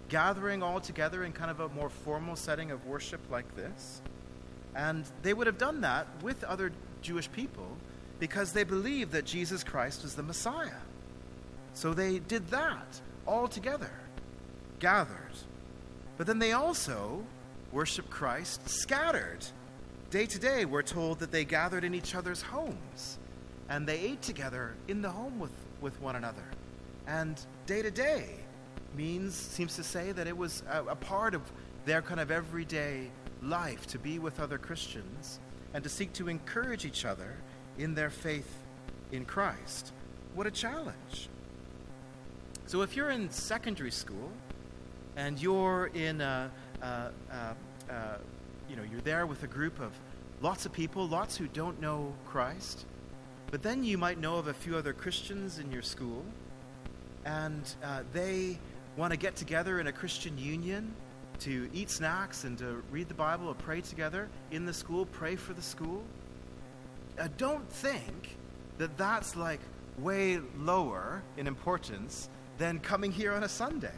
gathering 0.09 0.63
all 0.63 0.81
together 0.81 1.25
in 1.25 1.33
kind 1.33 1.51
of 1.51 1.61
a 1.61 1.69
more 1.71 1.89
formal 1.89 2.37
setting 2.37 2.71
of 2.71 2.87
worship 2.87 3.21
like 3.31 3.55
this. 3.57 4.03
And 4.75 5.05
they 5.23 5.35
would 5.35 5.47
have 5.47 5.59
done 5.59 5.81
that 5.81 6.07
with 6.23 6.45
other 6.45 6.73
Jewish 7.03 7.31
people 7.33 7.77
because 8.21 8.53
they 8.53 8.65
believed 8.65 9.11
that 9.13 9.25
Jesus 9.25 9.65
Christ 9.65 10.03
was 10.05 10.15
the 10.15 10.23
Messiah. 10.23 10.71
So 11.75 11.95
they 11.95 12.21
did 12.21 12.47
that 12.49 13.01
all 13.27 13.49
together, 13.49 13.91
gathered. 14.79 15.17
But 16.17 16.27
then 16.27 16.39
they 16.39 16.53
also 16.53 17.25
worshiped 17.73 18.11
Christ 18.11 18.69
scattered. 18.69 19.45
Day 20.11 20.27
to 20.27 20.39
day, 20.39 20.65
we're 20.67 20.83
told 20.83 21.19
that 21.21 21.33
they 21.33 21.45
gathered 21.45 21.83
in 21.83 21.95
each 21.95 22.15
other's 22.15 22.43
homes 22.43 23.19
and 23.69 23.87
they 23.87 23.99
ate 23.99 24.21
together 24.21 24.75
in 24.89 25.01
the 25.01 25.09
home 25.09 25.39
with, 25.39 25.53
with 25.81 25.99
one 26.03 26.17
another. 26.17 26.45
And 27.07 27.41
day 27.67 27.81
to 27.83 27.91
day 27.91 28.35
means, 28.97 29.35
seems 29.35 29.77
to 29.77 29.85
say 29.85 30.13
that 30.13 30.27
it 30.27 30.37
was 30.37 30.63
a, 30.71 30.85
a 30.85 30.97
part 30.97 31.35
of 31.35 31.43
their 31.87 32.03
kind 32.03 32.21
of 32.21 32.31
everyday 32.31 33.11
life 33.41 33.87
to 33.87 33.99
be 33.99 34.19
with 34.19 34.41
other 34.41 34.59
Christians 34.59 35.39
and 35.73 35.83
to 35.85 35.89
seek 35.89 36.13
to 36.15 36.29
encourage 36.29 36.85
each 36.85 37.05
other 37.05 37.37
in 37.81 37.95
their 37.95 38.11
faith 38.11 38.51
in 39.11 39.25
Christ. 39.25 39.93
What 40.35 40.47
a 40.47 40.51
challenge. 40.51 41.29
So, 42.67 42.83
if 42.83 42.95
you're 42.95 43.11
in 43.11 43.31
secondary 43.31 43.91
school 43.91 44.31
and 45.17 45.41
you're 45.41 45.91
in 45.95 46.21
a, 46.21 46.51
a, 46.83 46.87
a, 46.87 47.93
a, 47.93 48.19
you 48.69 48.77
know, 48.77 48.85
you're 48.91 49.01
there 49.01 49.27
with 49.27 49.43
a 49.43 49.49
group 49.49 49.81
of 49.81 49.93
lots 50.41 50.67
of 50.67 50.73
people, 50.73 51.09
lots 51.09 51.37
who 51.37 51.49
don't 51.49 51.81
know 51.81 52.13
Christ, 52.27 52.87
but 53.51 53.63
then 53.63 53.83
you 53.83 53.99
might 53.99 54.19
know 54.19 54.37
of 54.37 54.47
a 54.47 54.55
few 54.55 54.77
other 54.77 54.93
Christians 54.93 55.59
in 55.59 55.73
your 55.73 55.83
school, 55.83 56.25
and 57.25 57.75
uh, 57.83 58.03
they 58.13 58.59
want 58.97 59.13
to 59.13 59.19
get 59.19 59.35
together 59.35 59.81
in 59.81 59.89
a 59.89 59.93
Christian 59.93 60.39
union 60.39 60.95
to 61.41 61.69
eat 61.73 61.91
snacks 61.91 62.45
and 62.45 62.57
to 62.59 62.83
read 62.91 63.09
the 63.09 63.15
Bible 63.15 63.49
or 63.49 63.55
pray 63.55 63.81
together 63.81 64.29
in 64.51 64.67
the 64.67 64.73
school, 64.73 65.07
pray 65.07 65.35
for 65.35 65.55
the 65.55 65.63
school. 65.63 66.05
I 67.21 67.29
don't 67.37 67.71
think 67.71 68.37
that 68.79 68.97
that's 68.97 69.37
like 69.37 69.61
way 69.99 70.39
lower 70.59 71.23
in 71.37 71.47
importance 71.47 72.31
than 72.57 72.79
coming 72.79 73.13
here 73.13 73.33
on 73.33 73.45
a 73.45 73.49
Sunday. 73.49 73.93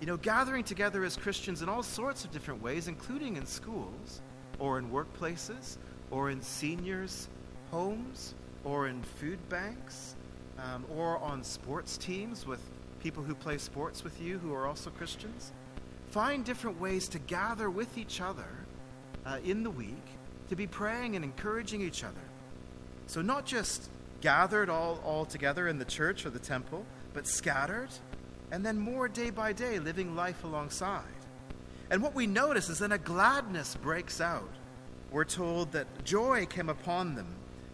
You 0.00 0.08
know, 0.08 0.16
gathering 0.16 0.64
together 0.64 1.04
as 1.04 1.16
Christians 1.16 1.62
in 1.62 1.68
all 1.68 1.84
sorts 1.84 2.24
of 2.24 2.32
different 2.32 2.60
ways, 2.60 2.88
including 2.88 3.36
in 3.36 3.46
schools 3.46 4.20
or 4.58 4.78
in 4.78 4.90
workplaces 4.90 5.76
or 6.10 6.30
in 6.30 6.42
seniors' 6.42 7.28
homes 7.70 8.34
or 8.64 8.88
in 8.88 9.00
food 9.02 9.38
banks 9.48 10.16
um, 10.58 10.84
or 10.96 11.18
on 11.18 11.44
sports 11.44 11.96
teams 11.96 12.44
with 12.44 12.60
people 13.00 13.22
who 13.22 13.36
play 13.36 13.56
sports 13.56 14.02
with 14.02 14.20
you 14.20 14.38
who 14.40 14.52
are 14.52 14.66
also 14.66 14.90
Christians. 14.90 15.52
Find 16.10 16.44
different 16.44 16.80
ways 16.80 17.08
to 17.10 17.20
gather 17.20 17.70
with 17.70 17.96
each 17.96 18.20
other 18.20 18.48
uh, 19.24 19.38
in 19.44 19.62
the 19.62 19.70
week 19.70 20.06
to 20.48 20.56
be 20.56 20.66
praying 20.66 21.14
and 21.14 21.24
encouraging 21.24 21.80
each 21.80 22.02
other. 22.02 22.20
So, 23.12 23.20
not 23.20 23.44
just 23.44 23.90
gathered 24.22 24.70
all, 24.70 24.98
all 25.04 25.26
together 25.26 25.68
in 25.68 25.78
the 25.78 25.84
church 25.84 26.24
or 26.24 26.30
the 26.30 26.38
temple, 26.38 26.86
but 27.12 27.26
scattered, 27.26 27.90
and 28.50 28.64
then 28.64 28.78
more 28.78 29.06
day 29.06 29.28
by 29.28 29.52
day, 29.52 29.78
living 29.78 30.16
life 30.16 30.44
alongside. 30.44 31.04
And 31.90 32.02
what 32.02 32.14
we 32.14 32.26
notice 32.26 32.70
is 32.70 32.78
then 32.78 32.92
a 32.92 32.96
gladness 32.96 33.76
breaks 33.76 34.22
out. 34.22 34.48
We're 35.10 35.24
told 35.24 35.72
that 35.72 36.06
joy 36.06 36.46
came 36.46 36.70
upon 36.70 37.14
them, 37.14 37.26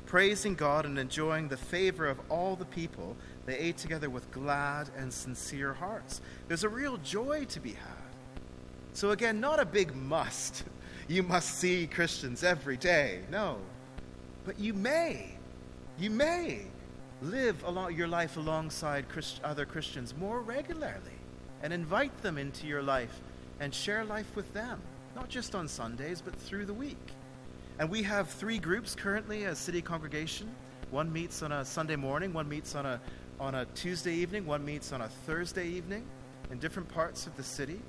praising 0.07 0.57
God 0.57 0.85
and 0.87 0.99
enjoying 0.99 1.47
the 1.47 1.57
favor 1.57 2.09
of 2.09 2.19
all 2.29 2.57
the 2.57 2.65
people. 2.65 3.17
They 3.47 3.57
ate 3.59 3.77
together 3.77 4.11
with 4.11 4.29
glad 4.33 4.91
and 4.97 5.13
sincere 5.13 5.73
hearts. 5.73 6.21
There's 6.49 6.65
a 6.65 6.69
real 6.69 6.97
joy 6.97 7.45
to 7.51 7.61
be 7.61 7.75
had. 7.75 8.43
So, 8.93 9.13
again, 9.13 9.39
not 9.39 9.61
a 9.61 9.65
big 9.65 9.95
must. 9.95 10.65
You 11.11 11.23
must 11.23 11.59
see 11.59 11.87
Christians 11.87 12.45
every 12.45 12.77
day. 12.77 13.21
No. 13.31 13.61
But 14.45 14.59
you 14.59 14.75
may. 14.75 15.35
You 15.99 16.11
may 16.11 16.61
live 17.23 17.63
along, 17.65 17.97
your 17.97 18.09
life 18.09 18.37
alongside 18.37 19.09
Christ, 19.09 19.41
other 19.43 19.67
Christians 19.67 20.15
more 20.17 20.41
regularly 20.41 21.19
and 21.63 21.73
invite 21.73 22.17
them 22.23 22.39
into 22.39 22.67
your 22.67 22.83
life 22.83 23.21
and 23.61 23.75
share 23.75 24.05
life 24.05 24.37
with 24.37 24.53
them, 24.55 24.81
not 25.17 25.29
just 25.29 25.55
on 25.55 25.67
Sundays, 25.67 26.21
but 26.21 26.35
through 26.35 26.67
the 26.67 26.75
week. 26.75 26.97
And 27.79 27.91
we 27.91 28.03
have 28.05 28.29
three 28.29 28.59
groups 28.59 28.95
currently 28.95 29.45
as 29.45 29.59
city 29.59 29.83
congregation. 29.83 30.49
One 30.91 31.13
meets 31.13 31.43
on 31.43 31.53
a 31.53 31.65
Sunday 31.65 31.97
morning, 31.97 32.33
one 32.33 32.49
meets 32.49 32.75
on 32.75 32.87
a, 32.87 33.01
on 33.41 33.57
a 33.57 33.65
Tuesday 33.75 34.15
evening, 34.15 34.47
one 34.47 34.65
meets 34.65 34.93
on 34.93 35.03
a 35.03 35.09
Thursday 35.09 35.67
evening 35.67 36.05
in 36.51 36.59
different 36.59 36.89
parts 36.89 37.27
of 37.27 37.37
the 37.37 37.43
city. 37.43 37.81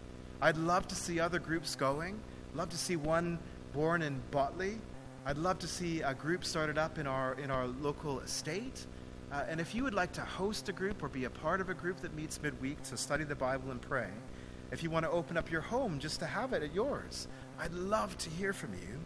I'd 0.41 0.57
love 0.57 0.87
to 0.87 0.95
see 0.95 1.19
other 1.19 1.39
groups 1.39 1.75
going. 1.75 2.19
Love 2.55 2.69
to 2.69 2.77
see 2.77 2.95
one 2.95 3.39
born 3.73 4.01
in 4.01 4.19
Botley. 4.31 4.79
I'd 5.29 5.37
love 5.37 5.59
to 5.59 5.67
see 5.67 6.01
a 6.01 6.15
group 6.15 6.43
started 6.43 6.79
up 6.79 6.97
in 6.97 7.05
our 7.05 7.35
in 7.35 7.51
our 7.51 7.67
local 7.67 8.19
state. 8.25 8.87
Uh, 9.31 9.43
and 9.47 9.61
if 9.61 9.75
you 9.75 9.83
would 9.83 9.93
like 9.93 10.11
to 10.13 10.21
host 10.21 10.69
a 10.69 10.71
group 10.71 11.03
or 11.03 11.07
be 11.07 11.25
a 11.25 11.29
part 11.29 11.61
of 11.61 11.69
a 11.69 11.75
group 11.75 11.97
that 11.97 12.15
meets 12.15 12.41
midweek 12.41 12.81
to 12.81 12.97
study 12.97 13.23
the 13.23 13.35
Bible 13.35 13.69
and 13.69 13.79
pray, 13.79 14.07
if 14.71 14.81
you 14.81 14.89
want 14.89 15.05
to 15.05 15.11
open 15.11 15.37
up 15.37 15.51
your 15.51 15.61
home 15.61 15.99
just 15.99 16.19
to 16.21 16.25
have 16.25 16.53
it 16.53 16.63
at 16.63 16.73
yours, 16.73 17.27
I'd 17.59 17.71
love 17.73 18.17
to 18.17 18.29
hear 18.31 18.53
from 18.53 18.73
you. 18.73 18.99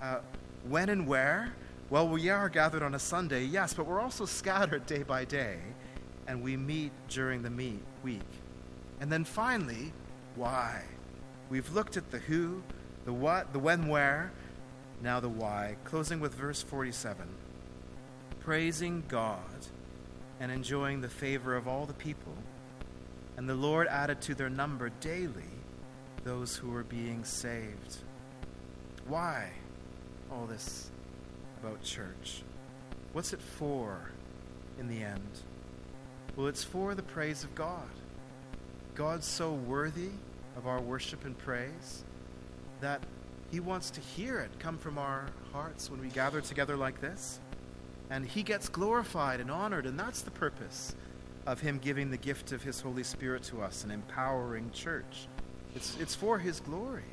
Uh, 0.00 0.20
when 0.68 0.90
and 0.90 1.08
where? 1.08 1.52
Well, 1.90 2.06
we 2.06 2.28
are 2.28 2.48
gathered 2.48 2.84
on 2.84 2.94
a 2.94 3.00
Sunday, 3.00 3.42
yes, 3.42 3.74
but 3.74 3.84
we're 3.84 4.00
also 4.00 4.26
scattered 4.26 4.86
day 4.86 5.02
by 5.02 5.24
day, 5.24 5.58
and 6.28 6.40
we 6.40 6.56
meet 6.56 6.92
during 7.08 7.42
the 7.42 7.50
meet 7.50 7.82
week. 8.04 8.30
And 9.00 9.10
then 9.10 9.24
finally, 9.24 9.92
why. 10.36 10.84
We've 11.50 11.72
looked 11.72 11.96
at 11.96 12.12
the 12.12 12.18
who, 12.18 12.62
the 13.06 13.12
what, 13.12 13.52
the 13.52 13.58
when, 13.58 13.88
where, 13.88 14.30
now 15.04 15.20
the 15.20 15.28
why. 15.28 15.76
Closing 15.84 16.18
with 16.18 16.34
verse 16.34 16.62
47 16.62 17.28
Praising 18.40 19.04
God 19.06 19.38
and 20.40 20.50
enjoying 20.50 21.00
the 21.00 21.08
favor 21.08 21.54
of 21.54 21.68
all 21.68 21.86
the 21.86 21.94
people. 21.94 22.34
And 23.36 23.48
the 23.48 23.54
Lord 23.54 23.86
added 23.86 24.20
to 24.22 24.34
their 24.34 24.48
number 24.48 24.90
daily 25.00 25.42
those 26.24 26.56
who 26.56 26.70
were 26.70 26.84
being 26.84 27.22
saved. 27.24 27.98
Why 29.06 29.50
all 30.32 30.46
this 30.46 30.90
about 31.62 31.82
church? 31.82 32.42
What's 33.12 33.32
it 33.32 33.42
for 33.42 34.10
in 34.78 34.88
the 34.88 35.02
end? 35.02 35.40
Well, 36.34 36.46
it's 36.46 36.64
for 36.64 36.94
the 36.94 37.02
praise 37.02 37.44
of 37.44 37.54
God. 37.54 37.88
God's 38.94 39.26
so 39.26 39.52
worthy 39.52 40.10
of 40.56 40.66
our 40.66 40.80
worship 40.80 41.24
and 41.24 41.36
praise 41.36 42.04
that 42.80 43.02
He 43.54 43.60
wants 43.60 43.88
to 43.90 44.00
hear 44.00 44.40
it 44.40 44.50
come 44.58 44.76
from 44.76 44.98
our 44.98 45.26
hearts 45.52 45.88
when 45.88 46.00
we 46.00 46.08
gather 46.08 46.40
together 46.40 46.74
like 46.74 47.00
this. 47.00 47.38
And 48.10 48.26
He 48.26 48.42
gets 48.42 48.68
glorified 48.68 49.38
and 49.38 49.48
honored, 49.48 49.86
and 49.86 49.96
that's 49.96 50.22
the 50.22 50.32
purpose 50.32 50.96
of 51.46 51.60
Him 51.60 51.78
giving 51.78 52.10
the 52.10 52.16
gift 52.16 52.50
of 52.50 52.64
His 52.64 52.80
Holy 52.80 53.04
Spirit 53.04 53.44
to 53.44 53.62
us 53.62 53.84
and 53.84 53.92
empowering 53.92 54.72
church. 54.72 55.28
It's, 55.76 55.96
it's 56.00 56.16
for 56.16 56.36
His 56.36 56.58
glory. 56.58 57.04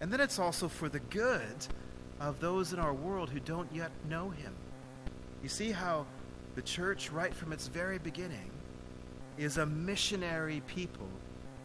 And 0.00 0.10
then 0.10 0.22
it's 0.22 0.38
also 0.38 0.68
for 0.68 0.88
the 0.88 1.00
good 1.00 1.66
of 2.18 2.40
those 2.40 2.72
in 2.72 2.78
our 2.78 2.94
world 2.94 3.28
who 3.28 3.40
don't 3.40 3.70
yet 3.74 3.90
know 4.08 4.30
Him. 4.30 4.54
You 5.42 5.50
see 5.50 5.70
how 5.70 6.06
the 6.54 6.62
church, 6.62 7.10
right 7.10 7.34
from 7.34 7.52
its 7.52 7.66
very 7.66 7.98
beginning, 7.98 8.50
is 9.36 9.58
a 9.58 9.66
missionary 9.66 10.62
people 10.66 11.10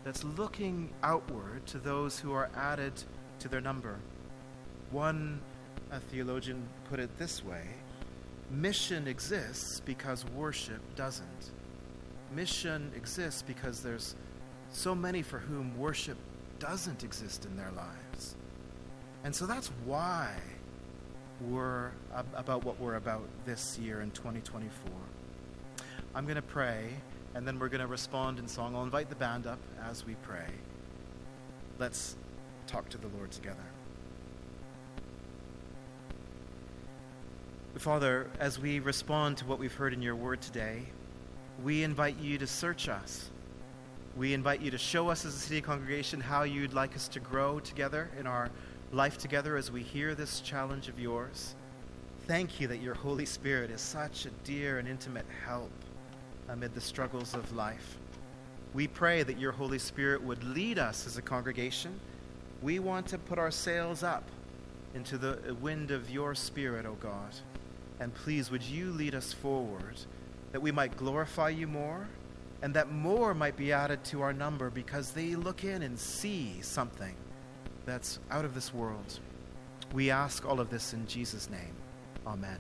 that's 0.04 0.26
looking 0.26 0.90
outward 1.04 1.66
to 1.68 1.78
those 1.78 2.20
who 2.20 2.34
are 2.34 2.50
added 2.54 3.02
to 3.42 3.48
their 3.48 3.62
number. 3.62 4.00
One 4.92 5.42
a 5.92 6.00
theologian 6.00 6.66
put 6.90 7.00
it 7.00 7.10
this 7.18 7.44
way 7.44 7.64
mission 8.50 9.08
exists 9.08 9.80
because 9.80 10.26
worship 10.36 10.82
doesn't. 10.96 11.52
Mission 12.36 12.92
exists 12.96 13.42
because 13.42 13.82
there's 13.82 14.16
so 14.72 14.94
many 14.94 15.22
for 15.22 15.40
whom 15.40 15.78
worship 15.78 16.18
doesn't 16.60 17.04
exist 17.04 17.46
in 17.46 17.56
their 17.56 17.72
lives. 17.72 18.36
And 19.24 19.34
so 19.34 19.46
that's 19.46 19.68
why 19.86 20.34
we're 21.40 21.92
about 22.36 22.64
what 22.64 22.80
we're 22.80 22.96
about 22.96 23.24
this 23.46 23.78
year 23.80 24.02
in 24.02 24.12
2024. 24.12 24.92
I'm 26.14 26.26
going 26.26 26.36
to 26.36 26.42
pray, 26.42 26.90
and 27.36 27.48
then 27.48 27.58
we're 27.58 27.70
going 27.70 27.82
to 27.82 27.88
respond 27.88 28.38
in 28.38 28.48
song. 28.48 28.76
I'll 28.76 28.84
invite 28.84 29.10
the 29.10 29.16
band 29.16 29.48
up 29.48 29.60
as 29.82 30.06
we 30.06 30.16
pray. 30.16 30.48
Let's 31.80 32.16
talk 32.72 32.88
to 32.90 32.98
the 32.98 33.10
Lord 33.18 33.32
together. 33.32 33.58
Father, 37.78 38.30
as 38.40 38.60
we 38.60 38.80
respond 38.80 39.38
to 39.38 39.46
what 39.46 39.60
we've 39.60 39.74
heard 39.74 39.94
in 39.94 40.02
your 40.02 40.16
word 40.16 40.42
today, 40.42 40.84
we 41.64 41.84
invite 41.84 42.18
you 42.20 42.38
to 42.38 42.48
search 42.48 42.88
us. 42.88 43.30
We 44.16 44.34
invite 44.34 44.62
you 44.62 44.72
to 44.72 44.78
show 44.78 45.10
us 45.10 45.26
as 45.26 45.36
a 45.36 45.40
city 45.40 45.62
congregation 45.62 46.22
how 46.22 46.44
you'd 46.44 46.74
like 46.74 46.96
us 46.96 47.08
to 47.10 47.20
grow 47.20 47.60
together 47.60 48.10
in 48.18 48.26
our 48.28 48.50
life 48.94 49.18
together 49.18 49.58
as 49.58 49.72
we 49.72 49.82
hear 49.84 50.16
this 50.16 50.42
challenge 50.42 50.88
of 50.88 51.00
yours. 51.00 51.56
Thank 52.28 52.62
you 52.62 52.68
that 52.68 52.82
your 52.82 52.94
Holy 52.94 53.26
Spirit 53.26 53.72
is 53.72 53.82
such 53.82 54.26
a 54.26 54.32
dear 54.44 54.80
and 54.80 54.88
intimate 54.88 55.26
help 55.46 55.72
amid 56.50 56.74
the 56.74 56.82
struggles 56.82 57.34
of 57.34 57.54
life. 57.54 57.98
We 58.74 58.88
pray 58.88 59.24
that 59.24 59.40
your 59.40 59.52
Holy 59.52 59.80
Spirit 59.80 60.24
would 60.24 60.44
lead 60.44 60.80
us 60.80 61.06
as 61.06 61.18
a 61.18 61.22
congregation. 61.22 62.00
We 62.62 62.80
want 62.80 63.08
to 63.08 63.18
put 63.18 63.40
our 63.40 63.52
sails 63.52 64.04
up 64.04 64.24
into 64.94 65.18
the 65.18 65.56
wind 65.62 65.92
of 65.92 66.10
your 66.10 66.36
Spirit, 66.36 66.86
O 66.86 66.94
God. 66.96 67.34
And 68.00 68.14
please, 68.14 68.52
would 68.52 68.64
you 68.64 68.92
lead 68.92 69.16
us 69.16 69.34
forward 69.34 70.00
that 70.52 70.62
we 70.62 70.72
might 70.72 70.98
glorify 70.98 71.50
you 71.50 71.68
more 71.68 72.08
and 72.62 72.74
that 72.74 72.92
more 72.92 73.34
might 73.34 73.58
be 73.58 73.72
added 73.72 74.04
to 74.06 74.22
our 74.22 74.34
number 74.34 74.70
because 74.70 75.12
they 75.12 75.36
look 75.36 75.64
in 75.64 75.82
and 75.82 75.98
see 75.98 76.62
something 76.62 77.16
that's 77.86 78.20
out 78.30 78.46
of 78.46 78.54
this 78.54 78.74
world. 78.74 79.20
We 79.94 80.12
ask 80.12 80.46
all 80.46 80.60
of 80.60 80.70
this 80.70 80.94
in 80.94 81.08
Jesus' 81.08 81.50
name. 81.50 81.76
Amen. 82.26 82.60